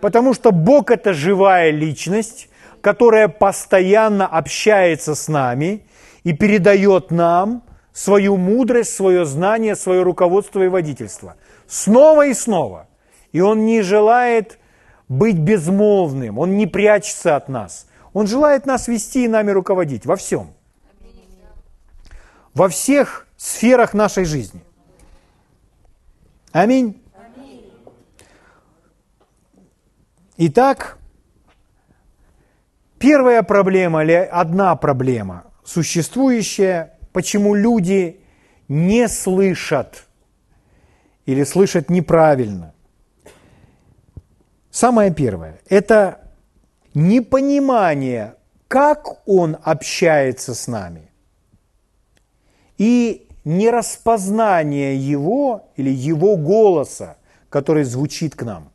Потому 0.00 0.34
что 0.34 0.50
Бог– 0.50 0.90
это 0.92 1.12
живая 1.12 1.70
личность, 1.70 2.48
которая 2.80 3.28
постоянно 3.28 4.26
общается 4.26 5.14
с 5.14 5.28
нами 5.28 5.86
и 6.24 6.32
передает 6.32 7.10
нам– 7.10 7.62
свою 7.92 8.36
мудрость, 8.36 8.94
свое 8.94 9.24
знание, 9.24 9.76
свое 9.76 10.02
руководство 10.02 10.62
и 10.62 10.68
водительство. 10.68 11.36
Снова 11.66 12.26
и 12.26 12.34
снова. 12.34 12.88
И 13.32 13.40
Он 13.40 13.66
не 13.66 13.82
желает 13.82 14.58
быть 15.08 15.38
безмолвным, 15.38 16.38
Он 16.38 16.56
не 16.56 16.66
прячется 16.66 17.36
от 17.36 17.48
нас. 17.48 17.86
Он 18.12 18.26
желает 18.26 18.66
нас 18.66 18.88
вести 18.88 19.24
и 19.24 19.28
нами 19.28 19.50
руководить 19.50 20.04
во 20.04 20.16
всем. 20.16 20.52
Во 22.54 22.68
всех 22.68 23.26
сферах 23.36 23.94
нашей 23.94 24.24
жизни. 24.24 24.62
Аминь. 26.52 27.02
Итак, 30.36 30.98
первая 32.98 33.42
проблема 33.42 34.02
или 34.02 34.12
одна 34.12 34.76
проблема, 34.76 35.44
существующая 35.64 36.98
почему 37.12 37.54
люди 37.54 38.20
не 38.68 39.08
слышат 39.08 40.06
или 41.24 41.44
слышат 41.44 41.88
неправильно. 41.88 42.74
Самое 44.70 45.12
первое– 45.12 45.60
это 45.68 46.32
непонимание, 46.92 48.34
как 48.68 49.26
Он 49.26 49.56
общается 49.62 50.54
с 50.54 50.66
нами, 50.66 51.10
и 52.76 53.28
нераспознание 53.44 54.96
Его 54.96 55.68
или 55.76 55.90
Его 55.90 56.36
голоса, 56.36 57.16
который 57.48 57.84
звучит 57.84 58.34
к 58.34 58.42
нам. 58.42 58.70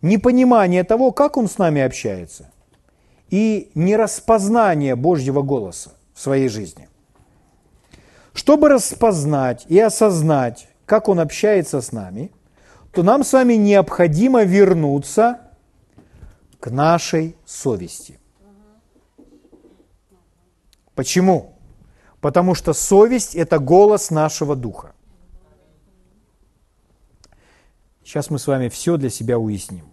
Непонимание 0.00 0.84
того, 0.84 1.12
как 1.12 1.36
Он 1.36 1.48
с 1.48 1.58
нами 1.58 1.80
общается, 1.82 2.50
и 3.30 3.70
нераспознание 3.74 4.96
Божьего 4.96 5.42
голоса 5.42 5.92
в 6.14 6.20
своей 6.20 6.48
жизни. 6.48 6.88
Чтобы 8.34 8.68
распознать 8.68 9.66
и 9.68 9.78
осознать, 9.78 10.68
как 10.86 11.08
Он 11.08 11.20
общается 11.20 11.80
с 11.80 11.92
нами, 11.92 12.32
то 12.92 13.02
нам 13.02 13.24
с 13.24 13.32
вами 13.32 13.54
необходимо 13.54 14.42
вернуться 14.44 15.40
к 16.60 16.70
нашей 16.70 17.36
совести. 17.44 18.18
Почему? 20.94 21.51
Потому 22.22 22.54
что 22.54 22.72
совесть– 22.72 23.34
это 23.36 23.58
голос 23.58 24.10
нашего 24.10 24.54
духа. 24.54 24.92
Сейчас 28.04 28.30
мы 28.30 28.38
с 28.38 28.46
вами 28.46 28.68
все 28.68 28.96
для 28.96 29.10
себя 29.10 29.40
уясним. 29.40 29.86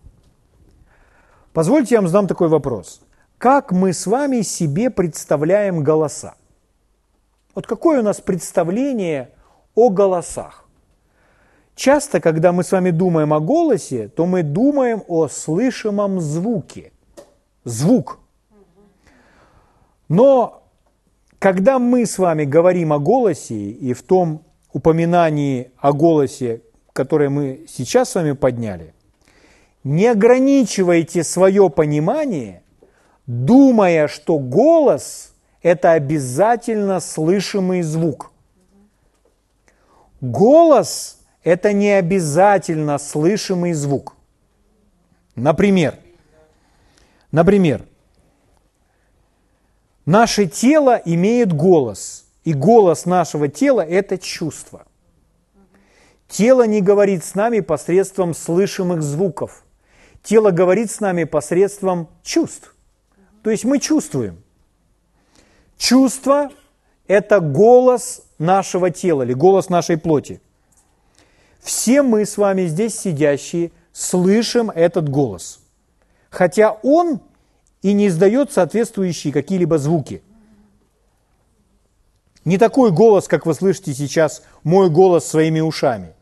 Позвольте 1.54 1.96
я 1.96 2.02
вам 2.02 2.08
задам 2.08 2.28
такой 2.28 2.48
вопрос. 2.48 3.02
Как 3.40 3.72
мы 3.72 3.94
с 3.94 4.06
вами 4.06 4.42
себе 4.42 4.92
представляем 4.92 5.84
голоса? 5.84 6.36
Вот 7.56 7.66
какое 7.66 8.02
у 8.02 8.04
нас 8.04 8.22
представление 8.22 9.32
о 9.74 9.90
голосах? 9.90 10.70
Часто, 11.74 12.22
когда 12.22 12.52
мы 12.52 12.64
с 12.64 12.72
вами 12.72 12.92
думаем 12.92 13.34
о 13.34 13.40
голосе, 13.40 14.08
то 14.08 14.28
мы 14.28 14.44
думаем 14.44 15.02
о 15.08 15.30
слышимом 15.30 16.22
звуке. 16.22 16.92
Звук. 17.64 18.20
Но 20.10 20.59
когда 21.40 21.80
мы 21.80 22.06
с 22.06 22.18
вами 22.18 22.44
говорим 22.44 22.92
о 22.92 23.00
голосе 23.00 23.56
и 23.56 23.94
в 23.94 24.04
том 24.04 24.44
упоминании 24.74 25.72
о 25.78 25.94
голосе, 25.94 26.62
которое 26.94 27.30
мы 27.30 27.66
сейчас 27.68 28.10
с 28.10 28.16
вами 28.16 28.34
подняли, 28.34 28.94
не 29.86 30.08
ограничивайте 30.08 31.24
свое 31.24 31.70
понимание, 31.70 32.64
думая, 33.26 34.10
что 34.10 34.38
голос– 34.38 35.34
это 35.62 35.94
обязательно 35.94 37.00
слышимый 37.00 37.82
звук. 37.84 38.32
Голос– 40.20 41.22
это 41.44 41.72
не 41.72 41.92
обязательно 41.92 42.98
слышимый 42.98 43.72
звук. 43.72 44.18
Например, 45.36 45.96
например, 47.32 47.86
наше 50.10 50.48
тело 50.48 51.00
имеет 51.06 51.54
голос, 51.54 52.26
и 52.44 52.54
голос 52.54 53.06
нашего 53.06 53.48
тела– 53.48 53.82
это 53.90 54.18
чувство. 54.18 54.86
Тело 56.28 56.66
не 56.66 56.82
говорит 56.82 57.24
с 57.24 57.36
нами 57.36 57.60
посредством 57.60 58.34
слышимых 58.34 59.04
звуков. 59.04 59.64
Тело 60.24 60.50
говорит 60.50 60.90
с 60.90 61.00
нами 61.00 61.26
посредством 61.26 62.10
чувств. 62.24 62.76
То 63.44 63.52
есть 63.52 63.66
мы 63.66 63.80
чувствуем. 63.80 64.42
Чувство– 65.78 66.50
это 67.08 67.40
голос 67.40 68.24
нашего 68.40 68.90
тела 68.90 69.22
или 69.24 69.34
голос 69.34 69.70
нашей 69.70 69.98
плоти. 69.98 70.42
Все 71.60 72.02
мы 72.02 72.26
с 72.26 72.38
вами 72.38 72.66
здесь 72.66 73.00
сидящие 73.00 73.72
слышим 73.92 74.72
этот 74.72 75.08
голос. 75.08 75.60
Хотя 76.32 76.72
он 76.84 77.22
и 77.82 77.94
не 77.94 78.08
издает 78.08 78.52
соответствующие 78.52 79.34
какие-либо 79.34 79.78
звуки. 79.78 80.22
Не 82.46 82.58
такой 82.58 82.92
голос, 82.92 83.28
как 83.28 83.46
вы 83.46 83.54
слышите 83.54 83.94
сейчас, 83.94 84.44
мой 84.64 84.90
голос 84.90 85.26
своими 85.26 85.60
ушами. 85.60 86.14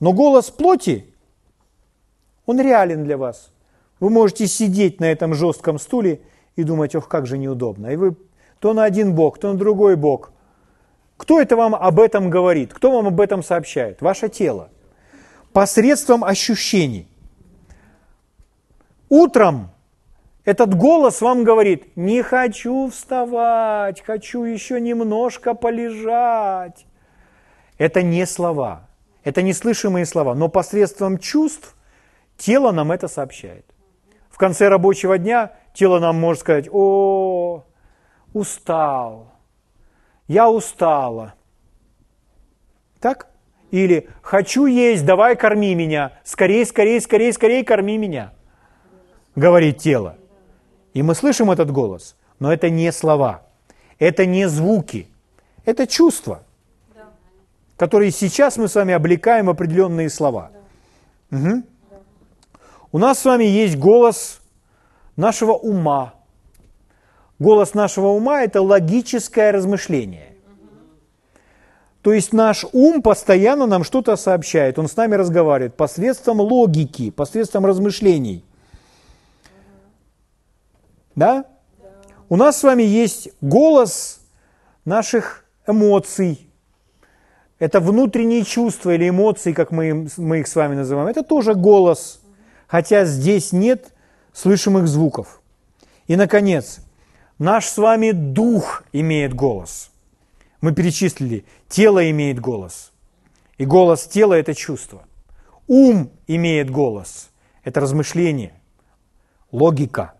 Но 0.00 0.12
голос 0.12 0.50
плоти, 0.50 1.06
он 2.46 2.60
реален 2.60 3.04
для 3.04 3.16
вас. 3.16 3.50
Вы 4.00 4.10
можете 4.10 4.46
сидеть 4.46 5.00
на 5.00 5.04
этом 5.04 5.34
жестком 5.34 5.78
стуле 5.78 6.22
и 6.56 6.64
думать, 6.64 6.94
ох, 6.94 7.08
как 7.08 7.26
же 7.26 7.38
неудобно. 7.38 7.88
И 7.88 7.96
вы 7.96 8.16
то 8.58 8.72
на 8.72 8.84
один 8.84 9.14
бок, 9.14 9.38
то 9.38 9.52
на 9.52 9.58
другой 9.58 9.96
бок. 9.96 10.32
Кто 11.16 11.40
это 11.40 11.56
вам 11.56 11.74
об 11.74 12.00
этом 12.00 12.30
говорит? 12.30 12.72
Кто 12.72 12.90
вам 12.90 13.08
об 13.08 13.20
этом 13.20 13.42
сообщает? 13.42 14.00
Ваше 14.00 14.28
тело. 14.28 14.70
Посредством 15.52 16.24
ощущений. 16.24 17.08
Утром 19.08 19.71
этот 20.44 20.74
голос 20.74 21.20
вам 21.20 21.44
говорит, 21.44 21.96
не 21.96 22.22
хочу 22.22 22.88
вставать, 22.88 24.00
хочу 24.02 24.42
еще 24.42 24.80
немножко 24.80 25.54
полежать. 25.54 26.86
Это 27.78 28.02
не 28.02 28.26
слова. 28.26 28.88
Это 29.22 29.42
неслышимые 29.42 30.04
слова, 30.04 30.34
но 30.34 30.48
посредством 30.48 31.18
чувств 31.18 31.76
тело 32.36 32.72
нам 32.72 32.90
это 32.90 33.06
сообщает. 33.06 33.64
В 34.30 34.36
конце 34.36 34.68
рабочего 34.68 35.16
дня 35.16 35.52
тело 35.74 36.00
нам 36.00 36.18
может 36.18 36.40
сказать, 36.40 36.68
о, 36.72 37.64
устал, 38.32 39.32
я 40.26 40.50
устала. 40.50 41.34
Так? 43.00 43.28
Или 43.70 44.08
хочу 44.22 44.66
есть, 44.66 45.06
давай 45.06 45.36
корми 45.36 45.74
меня, 45.74 46.18
скорей, 46.24 46.66
скорей, 46.66 47.00
скорей, 47.00 47.32
скорей 47.32 47.64
корми 47.64 47.96
меня, 47.96 48.32
говорит 49.36 49.78
тело. 49.78 50.18
И 50.94 51.02
мы 51.02 51.14
слышим 51.14 51.50
этот 51.50 51.70
голос, 51.70 52.16
но 52.38 52.52
это 52.52 52.70
не 52.70 52.92
слова, 52.92 53.42
это 53.98 54.26
не 54.26 54.48
звуки, 54.48 55.08
это 55.64 55.86
чувства– 55.86 56.42
которые 57.82 58.12
сейчас 58.12 58.58
мы 58.58 58.68
с 58.68 58.76
вами 58.76 58.94
облекаем 58.94 59.50
определенные 59.50 60.08
слова. 60.08 60.52
Да. 61.32 61.36
Угу. 61.36 61.62
Да. 61.90 61.96
У 62.92 62.98
нас 62.98 63.18
с 63.18 63.24
вами 63.24 63.42
есть 63.42 63.76
голос 63.76 64.40
нашего 65.16 65.54
ума. 65.54 66.14
Голос 67.40 67.74
нашего 67.74 68.06
ума– 68.10 68.42
это 68.44 68.62
логическое 68.62 69.50
размышление. 69.50 70.36
То 72.02 72.12
есть 72.12 72.32
наш 72.32 72.64
ум 72.72 73.02
постоянно 73.02 73.66
нам 73.66 73.82
что-то 73.82 74.14
сообщает, 74.14 74.78
он 74.78 74.86
с 74.86 74.94
нами 74.94 75.16
разговаривает 75.16 75.76
посредством 75.76 76.40
логики, 76.40 77.10
посредством 77.10 77.66
размышлений. 77.66 78.44
Да? 81.14 81.44
У 82.28 82.36
нас 82.36 82.58
с 82.58 82.62
вами 82.62 82.82
есть 82.82 83.28
голос 83.40 84.20
наших 84.84 85.44
эмоций, 85.66 86.48
это 87.62 87.78
внутренние 87.78 88.42
чувства 88.44 88.92
или 88.92 89.08
эмоции, 89.08 89.52
как 89.52 89.70
мы, 89.70 90.08
мы 90.16 90.40
их 90.40 90.48
с 90.48 90.56
вами 90.56 90.74
называем, 90.74 91.06
это 91.06 91.22
тоже 91.22 91.54
голос, 91.54 92.20
хотя 92.66 93.04
здесь 93.04 93.52
нет 93.52 93.94
слышимых 94.32 94.88
звуков. 94.88 95.40
И, 96.08 96.16
наконец, 96.16 96.80
наш 97.38 97.66
с 97.66 97.78
вами 97.78 98.10
дух 98.10 98.82
имеет 98.92 99.34
голос. 99.34 99.92
Мы 100.60 100.74
перечислили, 100.74 101.44
тело 101.68 102.10
имеет 102.10 102.40
голос. 102.40 102.90
И 103.58 103.64
голос 103.64 104.08
тела– 104.08 104.34
это 104.34 104.54
чувство. 104.54 105.04
Ум 105.68 106.10
имеет 106.26 106.68
голос. 106.68 107.30
Это 107.62 107.78
размышление, 107.78 108.54
логика. 109.52 110.14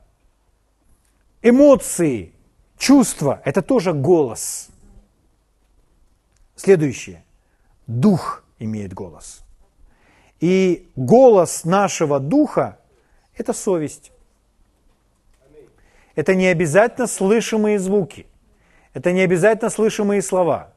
Эмоции, 1.43 2.33
чувства– 2.79 3.43
это 3.45 3.63
тоже 3.63 3.93
голос. 3.93 4.69
Следующее 6.55 7.25
дух 7.89 8.45
имеет 8.61 8.95
голос. 8.95 9.41
И 10.41 10.89
голос 10.95 11.65
нашего 11.65 12.21
духа– 12.21 12.79
это 13.37 13.53
совесть. 13.53 14.13
Это 16.15 16.35
не 16.35 16.47
обязательно 16.47 17.07
слышимые 17.07 17.79
звуки, 17.79 18.27
это 18.93 19.13
не 19.13 19.23
обязательно 19.23 19.71
слышимые 19.71 20.23
слова. 20.23 20.73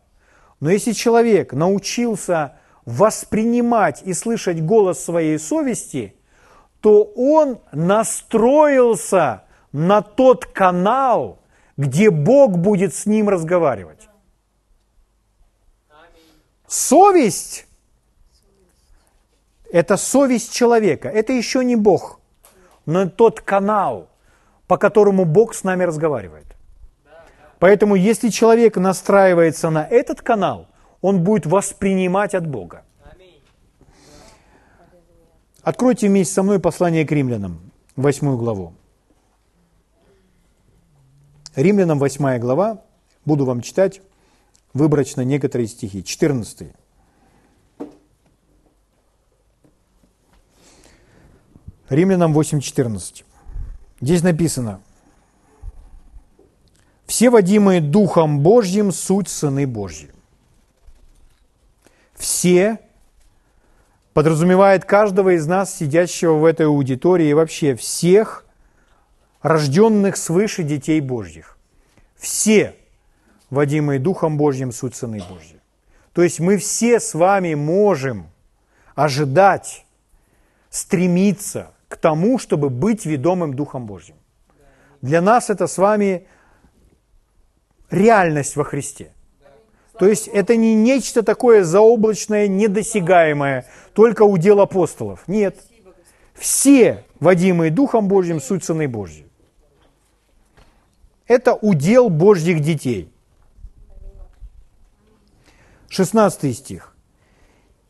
Но 0.60 0.72
если 0.72 0.94
человек 0.94 1.54
научился 1.54 2.58
воспринимать 2.86 4.02
и 4.04 4.14
слышать 4.14 4.64
голос 4.64 5.04
своей 5.04 5.38
совести, 5.38 6.16
то 6.80 7.04
он 7.04 7.60
настроился 7.72 9.45
на 9.76 10.02
тот 10.02 10.46
канал, 10.46 11.40
где 11.76 12.10
Бог 12.10 12.58
будет 12.58 12.96
с 12.96 13.06
ним 13.06 13.28
разговаривать. 13.28 14.08
Совесть– 16.66 17.68
это 19.74 19.98
совесть 19.98 20.54
человека. 20.54 21.10
Это 21.10 21.34
еще 21.34 21.66
не 21.66 21.76
Бог, 21.76 22.22
но 22.86 23.10
тот 23.10 23.42
канал, 23.42 24.08
по 24.66 24.78
которому 24.78 25.26
Бог 25.26 25.54
с 25.54 25.66
нами 25.66 25.84
разговаривает. 25.84 26.48
Поэтому 27.60 27.96
если 27.96 28.30
человек 28.30 28.78
настраивается 28.78 29.70
на 29.70 29.86
этот 29.86 30.22
канал, 30.22 30.68
он 31.02 31.22
будет 31.22 31.46
воспринимать 31.46 32.34
от 32.34 32.48
Бога. 32.48 32.86
Откройте 35.64 36.08
вместе 36.08 36.34
со 36.34 36.44
мной 36.44 36.62
послание 36.62 37.06
к 37.06 37.12
римлянам, 37.12 37.60
восьмую 37.98 38.38
главу. 38.38 38.74
Римлянам 41.56 42.00
8 42.00 42.38
глава, 42.40 42.82
буду 43.24 43.46
вам 43.46 43.62
читать 43.62 44.02
выборочно 44.74 45.22
некоторые 45.22 45.68
стихи. 45.68 46.04
14. 46.04 46.68
Римлянам 51.88 52.38
8.14. 52.38 53.24
Здесь 54.02 54.22
написано, 54.22 54.82
«Все 57.06 57.30
водимые 57.30 57.80
Духом 57.80 58.42
Божьим 58.42 58.92
суть 58.92 59.30
сыны 59.30 59.66
Божьи». 59.66 60.12
Все 62.16 62.80
подразумевает 64.14 64.84
каждого 64.84 65.36
из 65.36 65.48
нас, 65.48 65.74
сидящего 65.74 66.34
в 66.34 66.44
этой 66.44 66.66
аудитории, 66.66 67.30
и 67.30 67.34
вообще 67.34 67.76
всех 67.76 68.45
рожденных 69.46 70.18
свыше 70.18 70.64
детей 70.64 71.00
Божьих. 71.02 71.60
Все, 72.16 72.76
водимые 73.52 74.00
Духом 74.00 74.38
Божьим, 74.38 74.72
суть 74.72 74.96
сыны 74.96 75.22
Божьи. 75.30 75.62
То 76.14 76.24
есть 76.24 76.40
мы 76.40 76.58
все 76.58 77.00
с 77.00 77.14
вами 77.14 77.54
можем 77.54 78.32
ожидать, 78.96 79.86
стремиться 80.72 81.74
к 81.90 81.98
тому, 81.98 82.40
чтобы 82.40 82.72
быть 82.72 83.06
ведомым 83.06 83.54
Духом 83.54 83.86
Божьим. 83.86 84.16
Для 85.04 85.22
нас 85.22 85.52
это 85.52 85.68
с 85.68 85.78
вами 85.78 86.26
реальность 87.92 88.56
во 88.56 88.64
Христе. 88.64 89.12
То 90.00 90.08
есть 90.08 90.28
это 90.28 90.56
не 90.56 90.74
нечто 90.74 91.22
такое 91.22 91.64
заоблачное, 91.64 92.48
недосягаемое, 92.48 93.68
только 93.94 94.24
удел 94.24 94.60
апостолов. 94.60 95.28
Нет. 95.28 95.56
Все, 96.34 97.06
водимые 97.20 97.70
Духом 97.70 98.08
Божьим, 98.08 98.42
суть 98.42 98.64
сыны 98.64 98.88
Божьи. 98.88 99.25
Это 101.28 101.54
удел 101.54 102.10
Божьих 102.10 102.60
детей. 102.60 103.12
16 105.90 106.58
стих. 106.58 106.96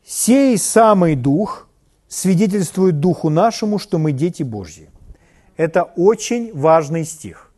«Сей 0.04 0.56
самый 0.56 1.16
Дух 1.16 1.68
свидетельствует 2.08 3.00
Духу 3.00 3.30
нашему, 3.30 3.78
что 3.78 3.98
мы 3.98 4.12
дети 4.12 4.42
Божьи». 4.44 4.88
Это 5.56 5.82
очень 5.82 6.54
важный 6.54 7.04
стих. 7.04 7.50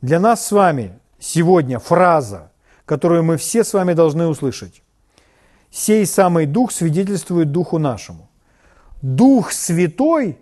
Для 0.00 0.20
нас 0.20 0.46
с 0.46 0.52
вами 0.52 0.98
сегодня 1.18 1.78
фраза, 1.78 2.52
которую 2.84 3.24
мы 3.24 3.36
все 3.36 3.64
с 3.64 3.74
вами 3.74 3.94
должны 3.94 4.28
услышать. 4.28 4.82
«Сей 5.70 6.06
самый 6.06 6.46
Дух 6.46 6.70
свидетельствует 6.70 7.50
Духу 7.50 7.78
нашему». 7.78 8.28
Дух 9.02 9.50
Святой 9.50 10.38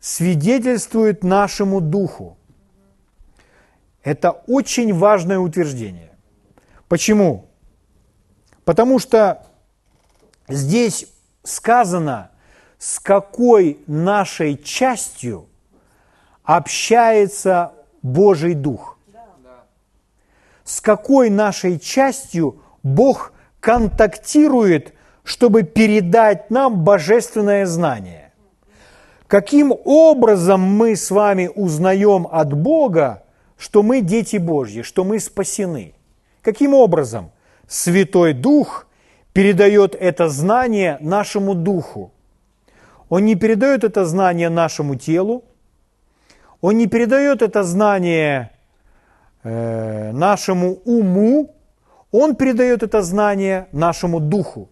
свидетельствует 0.00 1.22
нашему 1.22 1.80
Духу. 1.80 2.36
Это 4.02 4.30
очень 4.46 4.94
важное 4.94 5.38
утверждение. 5.38 6.10
Почему? 6.88 7.46
Потому 8.64 8.98
что 8.98 9.46
здесь 10.48 11.06
сказано, 11.42 12.30
с 12.78 12.98
какой 12.98 13.78
нашей 13.86 14.56
частью 14.56 15.46
общается 16.44 17.72
Божий 18.02 18.54
Дух. 18.54 18.98
С 20.64 20.80
какой 20.80 21.30
нашей 21.30 21.78
частью 21.78 22.62
Бог 22.82 23.32
контактирует, 23.60 24.94
чтобы 25.24 25.64
передать 25.64 26.50
нам 26.50 26.82
божественное 26.82 27.66
знание. 27.66 28.32
Каким 29.26 29.72
образом 29.84 30.60
мы 30.60 30.96
с 30.96 31.10
вами 31.10 31.50
узнаем 31.54 32.26
от 32.30 32.52
Бога, 32.52 33.24
что 33.60 33.82
мы 33.82 34.00
дети 34.00 34.38
Божьи, 34.38 34.80
что 34.80 35.04
мы 35.04 35.20
спасены. 35.20 35.92
Каким 36.40 36.72
образом? 36.72 37.30
Святой 37.68 38.32
Дух 38.32 38.86
передает 39.34 39.94
это 39.94 40.30
знание 40.30 40.96
нашему 41.00 41.54
духу. 41.54 42.10
Он 43.10 43.26
не 43.26 43.34
передает 43.34 43.84
это 43.84 44.06
знание 44.06 44.48
нашему 44.48 44.96
телу, 44.96 45.44
он 46.62 46.78
не 46.78 46.86
передает 46.86 47.42
это 47.42 47.62
знание 47.62 48.50
э, 49.42 50.12
нашему 50.12 50.78
уму, 50.86 51.54
он 52.12 52.36
передает 52.36 52.82
это 52.82 53.02
знание 53.02 53.68
нашему 53.72 54.20
духу. 54.20 54.70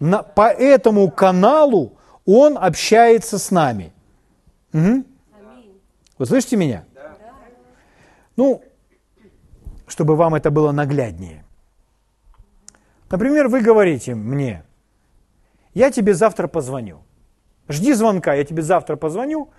На, 0.00 0.22
по 0.22 0.48
этому 0.48 1.10
каналу 1.10 1.92
он 2.24 2.56
общается 2.56 3.38
с 3.38 3.50
нами. 3.50 3.92
Угу. 4.72 5.04
Вы 6.18 6.26
слышите 6.26 6.56
меня? 6.56 6.84
Ну, 8.36 8.62
чтобы 9.86 10.16
вам 10.16 10.34
это 10.34 10.50
было 10.50 10.72
нагляднее. 10.72 11.44
Например, 13.10 13.48
вы 13.48 13.60
говорите 13.60 14.14
мне, 14.14 14.64
я 15.74 15.90
тебе 15.90 16.14
завтра 16.14 16.48
позвоню. 16.48 17.02
Жди 17.68 17.94
звонка, 17.94 18.34
я 18.34 18.44
тебе 18.44 18.62
завтра 18.62 18.96
позвоню, 18.96 19.50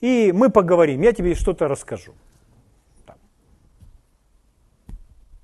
и 0.00 0.32
мы 0.32 0.50
поговорим, 0.50 1.02
я 1.02 1.12
тебе 1.12 1.34
что-то 1.34 1.68
расскажу. 1.68 2.14
Там. 3.06 3.16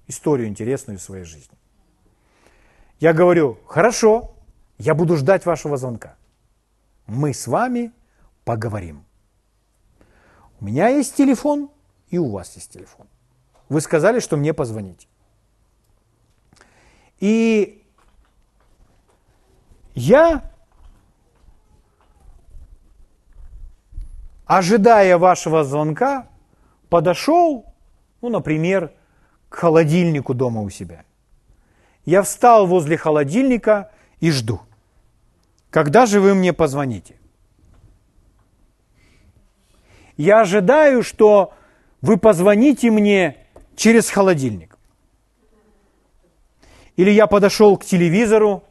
Историю 0.07 0.49
интересную 0.49 0.99
в 0.99 1.03
своей 1.03 1.25
жизни. 1.25 1.57
Я 2.99 3.13
говорю, 3.13 3.59
хорошо, 3.67 4.35
я 4.79 4.95
буду 4.95 5.17
ждать 5.17 5.47
вашего 5.47 5.77
звонка. 5.77 6.17
Мы 7.07 7.33
с 7.33 7.47
вами 7.47 7.93
поговорим. 8.45 9.05
У 10.61 10.67
меня 10.67 10.89
есть 10.89 11.17
телефон, 11.17 11.71
и 12.11 12.19
у 12.19 12.31
вас 12.31 12.55
есть 12.57 12.73
телефон. 12.73 13.07
Вы 13.69 13.81
сказали, 13.81 14.21
что 14.21 14.37
мне 14.37 14.53
позвоните. 14.53 15.07
И 17.21 17.85
я, 19.95 20.43
ожидая 24.47 25.19
вашего 25.19 25.65
звонка, 25.65 26.29
подошел, 26.89 27.67
ну, 28.21 28.29
например, 28.29 28.93
к 29.49 29.55
холодильнику 29.55 30.35
дома 30.35 30.63
у 30.63 30.71
себя. 30.71 31.05
Я 32.05 32.23
встал 32.23 32.67
возле 32.67 32.97
холодильника 32.97 33.93
и 34.21 34.31
жду. 34.31 34.61
Когда 35.71 36.07
же 36.07 36.21
вы 36.21 36.35
мне 36.35 36.53
позвоните? 36.53 37.17
Я 40.17 40.41
ожидаю, 40.41 41.03
что 41.03 41.55
вы 42.03 42.17
позвоните 42.17 42.91
мне 42.91 43.37
через 43.77 44.11
холодильник. 44.11 44.77
Или 46.97 47.11
я 47.11 47.27
подошел 47.27 47.77
к 47.77 47.85
телевизору, 47.85 48.65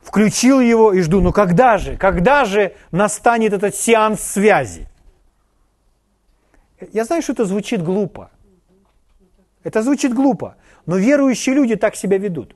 включил 0.00 0.60
его 0.60 0.92
и 0.92 1.00
жду, 1.00 1.20
ну 1.20 1.32
когда 1.32 1.78
же, 1.78 1.96
когда 1.96 2.44
же 2.44 2.74
настанет 2.90 3.52
этот 3.52 3.74
сеанс 3.74 4.20
связи? 4.20 4.88
Я 6.92 7.04
знаю, 7.04 7.22
что 7.22 7.32
это 7.32 7.44
звучит 7.44 7.82
глупо. 7.82 8.30
Это 9.64 9.82
звучит 9.82 10.14
глупо, 10.14 10.56
но 10.86 10.96
верующие 10.96 11.54
люди 11.54 11.76
так 11.76 11.96
себя 11.96 12.16
ведут. 12.16 12.54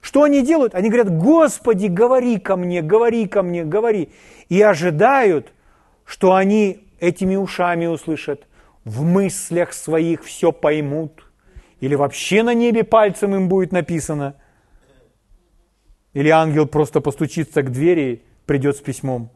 Что 0.00 0.22
они 0.22 0.42
делают? 0.42 0.74
Они 0.76 0.88
говорят, 0.88 1.10
Господи, 1.10 1.86
говори 1.86 2.38
ко 2.38 2.56
мне, 2.56 2.82
говори 2.82 3.26
ко 3.26 3.42
мне, 3.42 3.64
говори. 3.64 4.10
И 4.48 4.62
ожидают, 4.62 5.52
что 6.04 6.34
они 6.34 6.86
этими 7.00 7.34
ушами 7.34 7.86
услышат, 7.86 8.46
в 8.86 9.02
мыслях 9.02 9.72
своих 9.72 10.22
все 10.22 10.52
поймут, 10.52 11.24
или 11.80 11.96
вообще 11.96 12.44
на 12.44 12.54
небе 12.54 12.84
пальцем 12.84 13.34
им 13.34 13.48
будет 13.48 13.72
написано, 13.72 14.36
или 16.12 16.28
ангел 16.28 16.66
просто 16.66 17.00
постучится 17.00 17.62
к 17.62 17.72
двери, 17.72 18.24
придет 18.46 18.76
с 18.76 18.80
письмом. 18.80 19.30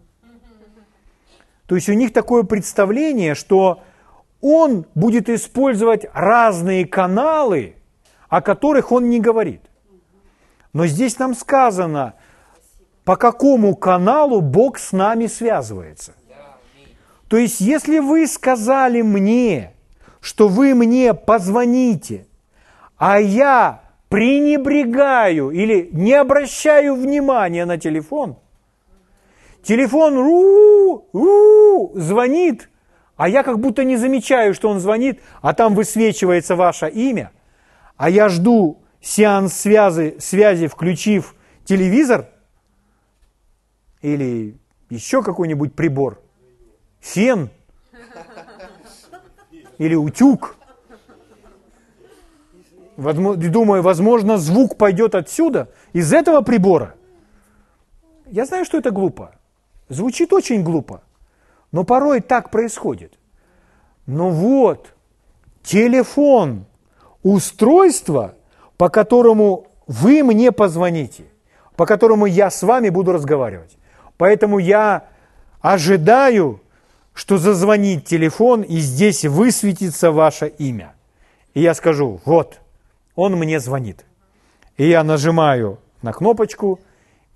То 1.66 1.74
есть 1.74 1.88
у 1.88 1.94
них 1.94 2.12
такое 2.12 2.44
представление, 2.44 3.34
что 3.34 3.82
он 4.40 4.86
будет 4.94 5.28
использовать 5.28 6.06
разные 6.14 6.86
каналы, 6.86 7.74
о 8.28 8.42
которых 8.42 8.92
он 8.92 9.10
не 9.10 9.18
говорит. 9.20 9.62
Но 10.72 10.86
здесь 10.86 11.18
нам 11.18 11.34
сказано, 11.34 12.14
по 13.04 13.16
какому 13.16 13.74
каналу 13.74 14.40
Бог 14.40 14.78
с 14.78 14.92
нами 14.92 15.26
связывается. 15.26 16.12
То 17.30 17.36
есть, 17.36 17.60
если 17.60 18.00
вы 18.00 18.26
сказали 18.26 19.02
мне, 19.02 19.72
что 20.20 20.48
вы 20.48 20.74
мне 20.74 21.14
позвоните, 21.14 22.26
а 22.96 23.20
я 23.20 23.82
пренебрегаю 24.08 25.50
или 25.50 25.88
не 25.92 26.14
обращаю 26.14 26.96
внимания 26.96 27.66
на 27.66 27.78
телефон, 27.78 28.36
телефон 29.62 30.18
ру, 30.18 31.06
ру, 31.12 31.92
звонит, 31.94 32.68
а 33.16 33.28
я 33.28 33.44
как 33.44 33.60
будто 33.60 33.84
не 33.84 33.96
замечаю, 33.96 34.52
что 34.52 34.68
он 34.68 34.80
звонит, 34.80 35.20
а 35.40 35.54
там 35.54 35.76
высвечивается 35.76 36.56
ваше 36.56 36.88
имя, 36.88 37.30
а 37.96 38.10
я 38.10 38.28
жду 38.28 38.82
сеанс 39.00 39.54
связи, 39.54 40.16
связи 40.18 40.66
включив 40.66 41.36
телевизор 41.64 42.26
или 44.02 44.58
еще 44.88 45.22
какой-нибудь 45.22 45.76
прибор, 45.76 46.20
фен 47.00 47.50
или 49.78 49.94
утюг. 49.94 50.56
Думаю, 52.96 53.82
возможно, 53.82 54.36
звук 54.36 54.76
пойдет 54.76 55.14
отсюда, 55.14 55.70
из 55.92 56.12
этого 56.12 56.42
прибора. 56.42 56.94
Я 58.26 58.44
знаю, 58.44 58.64
что 58.64 58.78
это 58.78 58.90
глупо. 58.90 59.34
Звучит 59.88 60.32
очень 60.32 60.62
глупо. 60.62 61.02
Но 61.72 61.84
порой 61.84 62.20
так 62.20 62.50
происходит. 62.50 63.18
Но 64.06 64.30
вот, 64.30 64.94
телефон, 65.62 66.66
устройство, 67.22 68.34
по 68.76 68.88
которому 68.88 69.66
вы 69.86 70.22
мне 70.22 70.52
позвоните, 70.52 71.24
по 71.76 71.86
которому 71.86 72.26
я 72.26 72.50
с 72.50 72.62
вами 72.62 72.88
буду 72.88 73.12
разговаривать. 73.12 73.76
Поэтому 74.16 74.58
я 74.58 75.04
ожидаю, 75.60 76.60
что 77.20 77.36
зазвонит 77.36 78.06
телефон, 78.06 78.62
и 78.62 78.78
здесь 78.78 79.26
высветится 79.26 80.10
ваше 80.10 80.46
имя. 80.46 80.94
И 81.52 81.60
я 81.60 81.74
скажу, 81.74 82.18
вот, 82.24 82.60
он 83.14 83.34
мне 83.34 83.60
звонит. 83.60 84.06
И 84.78 84.88
я 84.88 85.04
нажимаю 85.04 85.80
на 86.00 86.14
кнопочку 86.14 86.80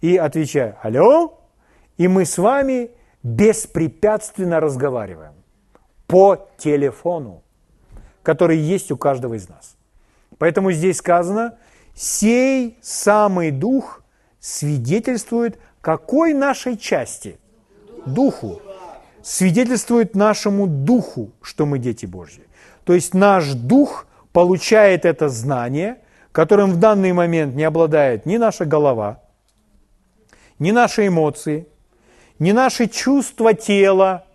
и 0.00 0.16
отвечаю, 0.16 0.78
алло, 0.80 1.38
и 1.98 2.08
мы 2.08 2.24
с 2.24 2.38
вами 2.38 2.92
беспрепятственно 3.22 4.58
разговариваем 4.58 5.34
по 6.06 6.48
телефону, 6.56 7.42
который 8.22 8.56
есть 8.56 8.90
у 8.90 8.96
каждого 8.96 9.34
из 9.34 9.50
нас. 9.50 9.76
Поэтому 10.38 10.72
здесь 10.72 10.96
сказано, 10.96 11.58
сей 11.94 12.78
самый 12.80 13.50
дух 13.50 14.02
свидетельствует 14.40 15.58
какой 15.82 16.32
нашей 16.32 16.78
части? 16.78 17.38
Духу. 18.06 18.62
Свидетельствует 19.24 20.14
нашему 20.14 20.66
духу, 20.66 21.30
что 21.40 21.64
мы 21.64 21.78
дети 21.78 22.04
Божьи. 22.04 22.42
То 22.84 22.92
есть 22.92 23.14
наш 23.14 23.54
дух 23.54 24.06
получает 24.34 25.06
это 25.06 25.30
знание, 25.30 25.96
которым 26.30 26.72
в 26.72 26.76
данный 26.78 27.14
момент 27.14 27.54
не 27.54 27.64
обладает 27.64 28.26
ни 28.26 28.36
наша 28.36 28.66
голова, 28.66 29.22
ни 30.58 30.72
наши 30.72 31.06
эмоции, 31.06 31.66
ни 32.38 32.52
наши 32.52 32.86
чувства 32.86 33.54
тела, 33.54 34.26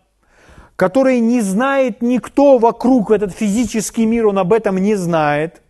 которые 0.75 1.19
не 1.19 1.41
знает 1.41 2.01
никто 2.01 2.57
вокруг, 2.57 3.11
этот 3.11 3.31
физический 3.31 4.07
мир, 4.07 4.25
он 4.25 4.39
об 4.39 4.51
этом 4.53 4.79
не 4.79 4.95
знает. 4.95 5.61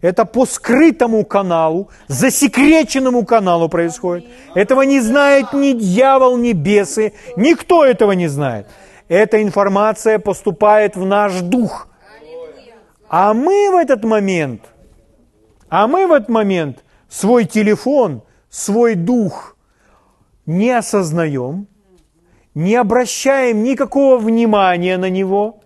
Это 0.00 0.24
по 0.24 0.46
скрытому 0.46 1.24
каналу, 1.24 1.88
засекреченному 2.06 3.24
каналу 3.24 3.68
происходит. 3.68 4.26
Этого 4.54 4.82
не 4.82 5.00
знает 5.00 5.52
ни 5.52 5.72
дьявол, 5.72 6.36
ни 6.36 6.52
бесы, 6.52 7.12
никто 7.36 7.84
этого 7.84 8.12
не 8.12 8.28
знает. 8.28 8.68
Эта 9.08 9.42
информация 9.42 10.18
поступает 10.18 10.96
в 10.96 11.04
наш 11.04 11.40
дух. 11.40 11.88
А 13.08 13.32
мы 13.32 13.70
в 13.70 13.76
этот 13.76 14.04
момент, 14.04 14.62
а 15.68 15.86
мы 15.86 16.06
в 16.06 16.12
этот 16.12 16.28
момент 16.28 16.84
свой 17.08 17.46
телефон, 17.46 18.22
свой 18.50 18.94
дух 18.94 19.56
не 20.44 20.70
осознаем, 20.70 21.66
не 22.54 22.74
обращаем 22.76 23.62
никакого 23.62 24.18
внимания 24.18 24.98
на 24.98 25.08
него 25.08 25.57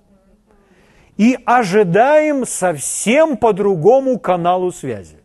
и 1.22 1.38
ожидаем 1.46 2.44
совсем 2.44 3.36
по 3.36 3.52
другому 3.52 4.18
каналу 4.18 4.72
связи. 4.72 5.18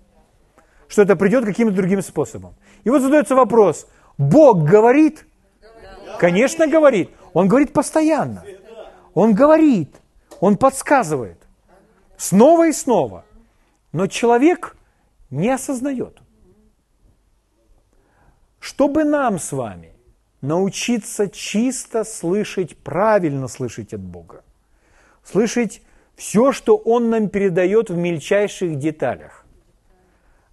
Что 0.87 1.01
это 1.01 1.15
придет 1.15 1.43
каким-то 1.43 1.73
другим 1.75 2.03
способом. 2.03 2.53
И 2.83 2.91
вот 2.91 3.01
задается 3.01 3.33
вопрос, 3.33 3.87
Бог 4.15 4.63
говорит? 4.63 5.25
Конечно, 6.19 6.67
говорит. 6.67 7.09
Он 7.33 7.47
говорит 7.47 7.73
постоянно. 7.73 8.43
Он 9.15 9.33
говорит, 9.33 9.95
он 10.39 10.57
подсказывает. 10.57 11.39
Снова 12.15 12.67
и 12.67 12.73
снова. 12.73 13.25
Но 13.91 14.05
человек 14.05 14.77
не 15.31 15.49
осознает. 15.49 16.19
Чтобы 18.59 19.03
нам 19.03 19.39
с 19.39 19.51
вами 19.51 19.95
научиться 20.41 21.27
чисто 21.27 22.03
слышать, 22.03 22.77
правильно 22.77 23.47
слышать 23.47 23.95
от 23.95 24.01
Бога. 24.01 24.43
Слышать 25.23 25.81
все, 26.18 26.51
что 26.51 26.76
Он 26.76 27.09
нам 27.09 27.30
передает 27.30 27.89
в 27.89 27.95
мельчайших 27.95 28.78
деталях. 28.78 29.45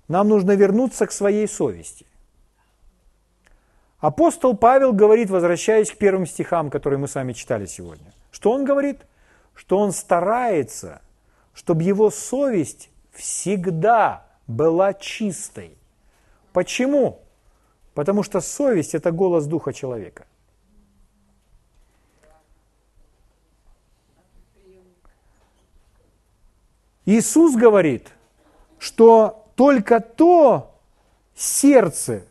Нам 0.07 0.29
нужно 0.29 0.53
вернуться 0.53 1.07
к 1.07 1.13
своей 1.13 1.49
совести. 1.49 2.07
Апостол 3.99 4.55
Павел 4.55 4.93
говорит, 4.93 5.31
возвращаясь 5.31 5.91
к 5.91 5.97
первым 5.97 6.27
стихам, 6.27 6.69
которые 6.69 7.01
мы 7.01 7.09
с 7.09 7.15
вами 7.15 7.33
читали 7.33 7.65
сегодня, 7.65 8.13
что 8.31 8.53
он 8.53 8.67
говорит? 8.67 9.07
Что 9.55 9.79
он 9.79 9.93
старается, 9.93 11.01
чтобы 11.55 11.83
его 11.83 12.11
совесть 12.11 12.91
всегда 13.13 14.27
была 14.47 14.93
чистой. 14.93 15.79
Почему? 16.53 17.23
Потому 17.95 18.23
что 18.23 18.43
совесть– 18.43 18.95
это 18.97 19.11
голос 19.11 19.47
духа 19.47 19.73
человека. 19.73 20.27
Иисус 27.07 27.55
говорит, 27.55 28.09
что 28.79 29.47
только 29.57 30.01
то 30.01 30.79
сердце 31.35 32.25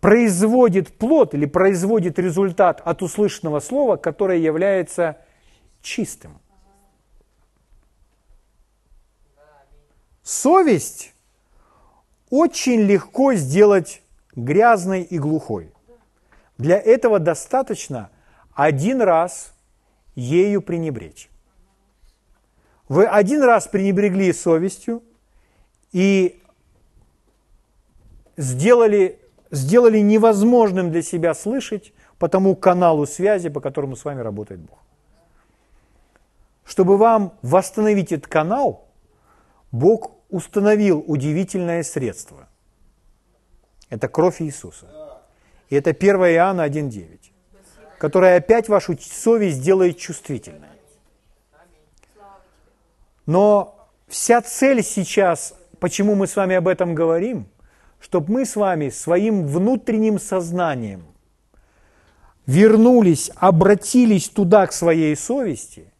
производит 0.00 0.96
плод 0.96 1.34
или 1.34 1.46
производит 1.46 2.18
результат 2.18 2.80
от 2.84 3.02
услышанного 3.02 3.60
слова, 3.60 3.96
которое 3.96 4.38
является 4.38 5.18
чистым. 5.82 6.38
Совесть 10.22 11.12
очень 12.30 12.82
легко 12.82 13.34
сделать 13.34 14.02
грязной 14.34 15.02
и 15.02 15.18
глухой. 15.18 15.72
Для 16.58 16.78
этого 16.78 17.18
достаточно 17.18 18.10
один 18.54 19.02
раз 19.02 19.52
ею 20.14 20.62
пренебречь. 20.62 21.28
Вы 22.88 23.06
один 23.06 23.42
раз 23.42 23.66
пренебрегли 23.66 24.32
совестью 24.32 25.02
и 25.92 26.40
сделали, 28.36 29.18
сделали 29.50 29.98
невозможным 29.98 30.90
для 30.90 31.02
себя 31.02 31.34
слышать 31.34 31.92
по 32.18 32.28
тому 32.28 32.54
каналу 32.54 33.06
связи, 33.06 33.48
по 33.48 33.60
которому 33.60 33.96
с 33.96 34.04
вами 34.04 34.20
работает 34.20 34.60
Бог. 34.60 34.78
Чтобы 36.64 36.96
вам 36.96 37.32
восстановить 37.42 38.12
этот 38.12 38.28
канал, 38.28 38.86
Бог 39.72 40.12
установил 40.30 41.04
удивительное 41.06 41.82
средство– 41.82 42.48
это 43.88 44.08
кровь 44.08 44.42
Иисуса. 44.42 44.86
И 45.68 45.76
это 45.76 45.90
1 45.90 46.16
Иоанна 46.16 46.66
1.9, 46.66 47.18
которая 47.98 48.38
опять 48.38 48.68
вашу 48.68 48.96
совесть 48.98 49.62
делает 49.62 49.98
чувствительной. 49.98 50.75
Но 53.26 53.88
вся 54.08 54.40
цель 54.40 54.82
сейчас, 54.82 55.54
почему 55.78 56.14
мы 56.14 56.26
с 56.26 56.36
вами 56.36 56.56
об 56.56 56.68
этом 56.68 56.94
говорим, 56.94 57.46
чтобы 58.00 58.32
мы 58.32 58.46
с 58.46 58.56
вами 58.56 58.88
своим 58.88 59.46
внутренним 59.46 60.18
сознанием 60.18 61.04
вернулись, 62.46 63.30
обратились 63.36 64.28
туда, 64.28 64.66
к 64.66 64.72
своей 64.72 65.16
совести, 65.16 65.92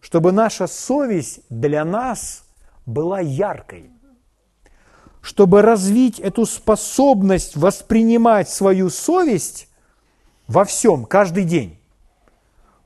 чтобы 0.00 0.32
наша 0.32 0.66
совесть 0.66 1.40
для 1.50 1.84
нас 1.84 2.44
была 2.86 3.20
яркой– 3.20 3.90
чтобы 5.20 5.62
развить 5.62 6.18
эту 6.18 6.46
способность 6.46 7.56
воспринимать 7.56 8.48
свою 8.48 8.90
совесть 8.90 9.68
во 10.46 10.64
всем, 10.64 11.04
каждый 11.04 11.44
день. 11.44 11.78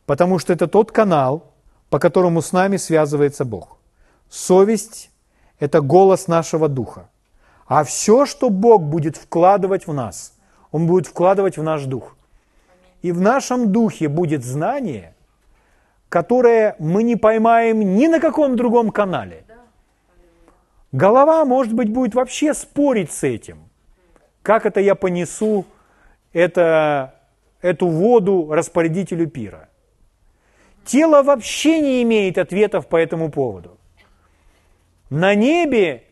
Потому 0.07 0.39
что 0.39 0.53
это 0.53 0.67
тот 0.67 0.91
канал, 0.93 1.55
по 1.91 1.99
которому 1.99 2.43
с 2.43 2.53
нами 2.53 2.77
связывается 2.77 3.45
Бог. 3.45 3.79
Совесть– 4.35 5.11
это 5.61 5.81
голос 5.81 6.29
нашего 6.29 6.69
духа. 6.69 7.09
А 7.67 7.85
все, 7.85 8.27
что 8.27 8.51
Бог 8.51 8.83
будет 8.83 9.17
вкладывать 9.17 9.87
в 9.87 9.93
нас, 9.93 10.35
Он 10.73 10.87
будет 10.87 11.07
вкладывать 11.07 11.57
в 11.57 11.63
наш 11.63 11.85
дух. 11.85 12.17
И 13.03 13.13
в 13.13 13.21
нашем 13.21 13.71
духе 13.71 14.09
будет 14.09 14.45
знание, 14.45 15.15
которое 16.09 16.75
мы 16.79 17.03
не 17.03 17.17
поймаем 17.17 17.81
ни 17.97 18.09
на 18.09 18.21
каком 18.21 18.57
другом 18.57 18.91
канале– 18.91 19.45
Голова, 20.95 21.45
может 21.45 21.73
быть, 21.73 21.93
будет 21.93 22.15
вообще 22.15 22.55
спорить 22.55 23.11
с 23.11 23.25
этим. 23.25 23.69
Как 24.43 24.65
это 24.65 24.79
я 24.79 24.95
понесу 24.95 25.65
это, 26.33 27.17
эту 27.61 27.89
воду 27.89 28.49
распорядителю 28.53 29.27
пира? 29.29 29.69
Тело 30.85 31.25
вообще 31.25 31.81
не 31.81 32.01
имеет 32.05 32.39
ответов 32.39 32.87
по 32.87 32.95
этому 32.95 33.29
поводу. 33.33 33.77
На 35.11 35.35
небе 35.35 36.05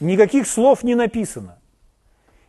никаких 0.00 0.46
слов 0.46 0.82
не 0.82 0.94
написано. 0.94 1.58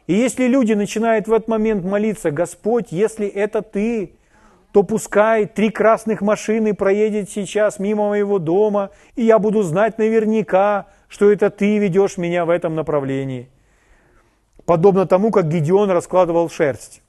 И 0.07 0.13
если 0.13 0.45
люди 0.47 0.73
начинают 0.73 1.27
в 1.27 1.33
этот 1.33 1.47
момент 1.47 1.85
молиться, 1.85 2.31
Господь, 2.31 2.87
если 2.91 3.27
это 3.27 3.61
Ты, 3.61 4.15
то 4.71 4.83
пускай 4.83 5.45
три 5.45 5.69
красных 5.69 6.21
машины 6.21 6.73
проедет 6.73 7.29
сейчас 7.29 7.77
мимо 7.77 8.09
моего 8.09 8.39
дома, 8.39 8.91
и 9.15 9.23
я 9.23 9.37
буду 9.37 9.63
знать 9.63 9.97
наверняка, 9.97 10.87
что 11.07 11.31
это 11.31 11.49
Ты 11.49 11.77
ведешь 11.77 12.17
меня 12.17 12.45
в 12.45 12.49
этом 12.49 12.75
направлении. 12.75 13.49
Подобно 14.65 15.05
тому, 15.05 15.31
как 15.31 15.49
Гедеон 15.49 15.91
раскладывал 15.91 16.49
шерсть. 16.49 17.01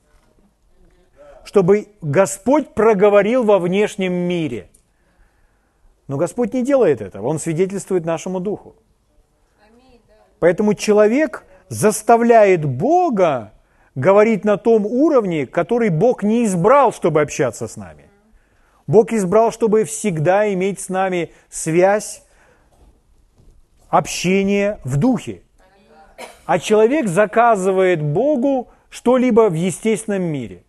Чтобы 1.45 1.87
Господь 2.01 2.73
проговорил 2.73 3.43
во 3.43 3.59
внешнем 3.59 4.13
мире. 4.13 4.69
Но 6.07 6.17
Господь 6.17 6.53
не 6.53 6.63
делает 6.63 7.01
этого, 7.01 7.27
Он 7.27 7.39
свидетельствует 7.39 8.05
нашему 8.05 8.39
духу. 8.39 8.75
Поэтому 10.39 10.73
человек 10.73 11.45
заставляет 11.69 12.65
Бога 12.65 13.53
говорить 13.95 14.43
на 14.43 14.57
том 14.57 14.85
уровне, 14.85 15.45
который 15.45 15.89
Бог 15.89 16.23
не 16.23 16.45
избрал, 16.45 16.91
чтобы 16.91 17.21
общаться 17.21 17.67
с 17.67 17.77
нами. 17.77 18.09
Бог 18.87 19.13
избрал, 19.13 19.51
чтобы 19.51 19.85
всегда 19.85 20.51
иметь 20.53 20.81
с 20.81 20.89
нами 20.89 21.31
связь, 21.49 22.23
общение 23.89 24.79
в 24.83 24.97
духе. 24.97 25.43
А 26.45 26.59
человек 26.59 27.07
заказывает 27.07 28.01
Богу 28.01 28.69
что-либо 28.89 29.49
в 29.49 29.53
естественном 29.53 30.23
мире. 30.23 30.63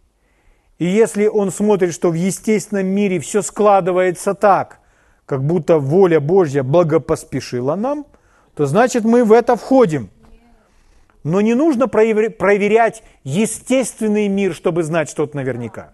И 0.79 0.85
если 0.85 1.27
он 1.27 1.51
смотрит, 1.51 1.95
что 1.95 2.11
в 2.11 2.15
естественном 2.15 2.87
мире 2.87 3.19
все 3.19 3.43
складывается 3.43 4.35
так, 4.35 4.81
как 5.27 5.43
будто 5.43 5.79
воля 5.79 6.21
Божья 6.21 6.63
благопоспешила 6.63 7.75
нам, 7.75 8.07
то 8.55 8.67
значит 8.67 9.05
мы 9.05 9.25
в 9.25 9.33
это 9.33 9.57
входим. 9.57 10.11
Но 11.23 11.41
не 11.41 11.55
нужно 11.55 11.89
проверять 11.89 13.03
естественный 13.25 14.29
мир, 14.29 14.55
чтобы 14.55 14.83
знать 14.83 15.09
что-то 15.09 15.37
наверняка. 15.37 15.93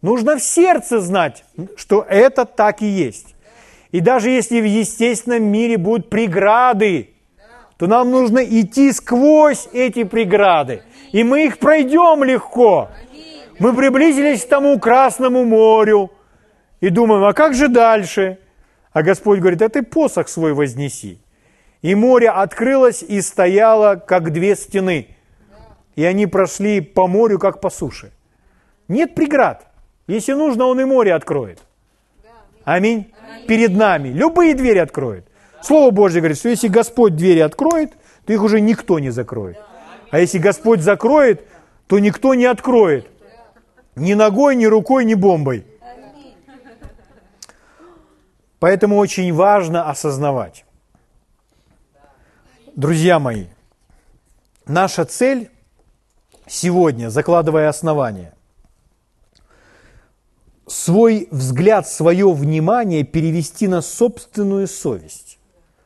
Нужно 0.00 0.36
в 0.38 0.42
сердце 0.42 1.00
знать, 1.00 1.44
что 1.76 2.02
это 2.08 2.44
так 2.46 2.80
и 2.80 2.86
есть. 2.86 3.34
И 3.92 4.00
даже 4.00 4.30
если 4.30 4.60
в 4.60 4.64
естественном 4.64 5.44
мире 5.44 5.76
будут 5.76 6.08
преграды, 6.08 7.10
то 7.76 7.86
нам 7.86 8.10
нужно 8.10 8.38
идти 8.38 8.92
сквозь 8.92 9.68
эти 9.72 10.04
преграды. 10.04 10.82
И 11.12 11.22
мы 11.22 11.46
их 11.46 11.58
пройдем 11.58 12.24
легко. 12.24 12.88
Мы 13.58 13.74
приблизились 13.74 14.44
к 14.44 14.48
тому 14.48 14.78
Красному 14.78 15.44
морю 15.44 16.10
и 16.80 16.88
думаем, 16.88 17.24
а 17.24 17.32
как 17.32 17.54
же 17.54 17.68
дальше? 17.68 18.38
А 18.96 19.02
Господь 19.02 19.40
говорит, 19.40 19.60
а 19.60 19.68
ты 19.68 19.82
посох 19.82 20.26
свой 20.26 20.54
вознеси. 20.54 21.18
И 21.82 21.94
море 21.94 22.30
открылось 22.30 23.02
и 23.02 23.20
стояло, 23.20 23.96
как 23.96 24.32
две 24.32 24.56
стены. 24.56 25.08
И 25.96 26.02
они 26.02 26.26
прошли 26.26 26.80
по 26.80 27.06
морю, 27.06 27.38
как 27.38 27.60
по 27.60 27.68
суше. 27.68 28.10
Нет 28.88 29.14
преград. 29.14 29.66
Если 30.06 30.32
нужно, 30.32 30.64
Он 30.64 30.80
и 30.80 30.84
море 30.84 31.12
откроет. 31.12 31.58
Аминь. 32.64 33.12
Перед 33.46 33.76
нами. 33.76 34.08
Любые 34.08 34.54
двери 34.54 34.78
откроет. 34.78 35.26
Слово 35.60 35.90
Божье 35.90 36.22
говорит, 36.22 36.38
что 36.38 36.48
если 36.48 36.68
Господь 36.68 37.16
двери 37.16 37.40
откроет, 37.40 37.92
то 38.24 38.32
их 38.32 38.42
уже 38.42 38.62
никто 38.62 38.98
не 38.98 39.10
закроет. 39.10 39.58
А 40.10 40.20
если 40.20 40.38
Господь 40.38 40.80
закроет, 40.80 41.46
то 41.86 41.98
никто 41.98 42.32
не 42.32 42.46
откроет. 42.46 43.06
Ни 43.94 44.14
ногой, 44.14 44.56
ни 44.56 44.64
рукой, 44.64 45.04
ни 45.04 45.12
бомбой. 45.12 45.66
Поэтому 48.58 48.96
очень 48.96 49.32
важно 49.32 49.88
осознавать, 49.88 50.66
Друзья 52.76 53.18
мои, 53.18 53.46
наша 54.66 55.06
цель 55.06 55.50
сегодня, 56.46 57.08
закладывая 57.08 57.70
основание, 57.70 58.34
свой 60.66 61.26
взгляд, 61.30 61.88
свое 61.88 62.30
внимание 62.30 63.02
перевести 63.02 63.66
на 63.66 63.80
собственную 63.80 64.68
совесть, 64.68 65.38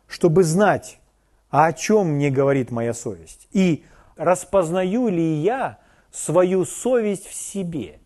чтобы 0.08 0.42
знать, 0.42 0.98
а 1.48 1.66
о 1.66 1.72
чем 1.72 2.14
мне 2.14 2.28
говорит 2.28 2.72
моя 2.72 2.92
совесть, 2.92 3.46
и 3.52 3.84
распознаю 4.16 5.06
ли 5.10 5.34
я 5.36 5.78
свою 6.10 6.64
совесть 6.64 7.28
в 7.28 7.34
себе. 7.34 7.99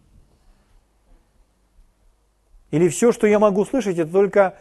Или 2.75 2.89
все, 2.89 3.13
что 3.13 3.29
я 3.29 3.39
могу 3.39 3.65
слышать, 3.65 3.99
это 3.99 4.11
только 4.11 4.59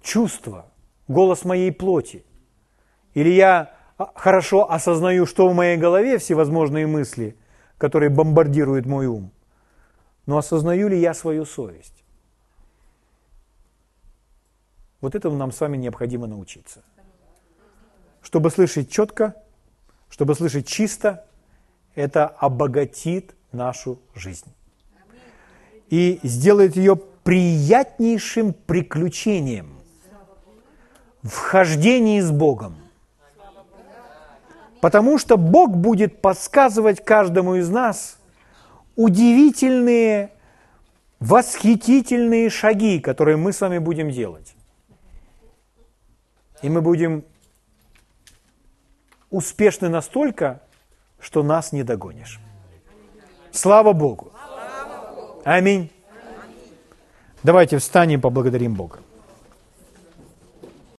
чувство, 0.00 0.72
голос 1.06 1.44
моей 1.44 1.70
плоти. 1.70 2.24
Или 3.12 3.28
я 3.28 3.74
хорошо 4.14 4.72
осознаю, 4.72 5.26
что 5.26 5.46
в 5.50 5.54
моей 5.54 5.76
голове 5.76 6.16
всевозможные 6.16 6.86
мысли, 6.86 7.36
которые 7.76 8.08
бомбардируют 8.08 8.86
мой 8.86 9.04
ум. 9.04 9.32
Но 10.24 10.38
осознаю 10.38 10.88
ли 10.88 10.98
я 10.98 11.12
свою 11.12 11.44
совесть? 11.44 12.04
Вот 15.02 15.14
этому 15.14 15.36
нам 15.36 15.52
с 15.52 15.60
вами 15.60 15.76
необходимо 15.76 16.26
научиться. 16.26 16.82
Чтобы 18.22 18.50
слышать 18.50 18.90
четко, 18.90 19.34
чтобы 20.08 20.34
слышать 20.34 20.66
чисто, 20.66 21.26
это 21.94 22.28
обогатит 22.28 23.34
нашу 23.52 24.00
жизнь. 24.14 24.54
И 25.90 26.20
сделает 26.22 26.76
ее 26.76 26.96
приятнейшим 26.96 28.52
приключением 28.52 29.78
в 31.22 31.34
хождении 31.34 32.20
с 32.20 32.30
Богом– 32.30 32.76
Потому 34.80 35.18
что 35.18 35.36
Бог 35.36 35.76
будет 35.76 36.20
подсказывать 36.20 37.04
каждому 37.04 37.56
из 37.56 37.68
нас 37.68 38.18
удивительные, 38.96 40.32
восхитительные 41.18 42.48
шаги, 42.50 43.00
которые 43.00 43.36
мы 43.36 43.52
с 43.52 43.60
вами 43.60 43.78
будем 43.78 44.10
делать. 44.10 44.54
И 46.62 46.68
мы 46.68 46.80
будем 46.80 47.24
успешны 49.30 49.88
настолько, 49.88 50.60
что 51.20 51.42
нас 51.42 51.72
не 51.72 51.82
догонишь. 51.82 52.40
Слава 53.50 53.92
Богу! 53.92 54.32
Аминь. 55.48 55.88
Давайте 57.42 57.78
встанем 57.78 58.18
и 58.18 58.20
поблагодарим 58.20 58.74
Бога. 58.74 58.98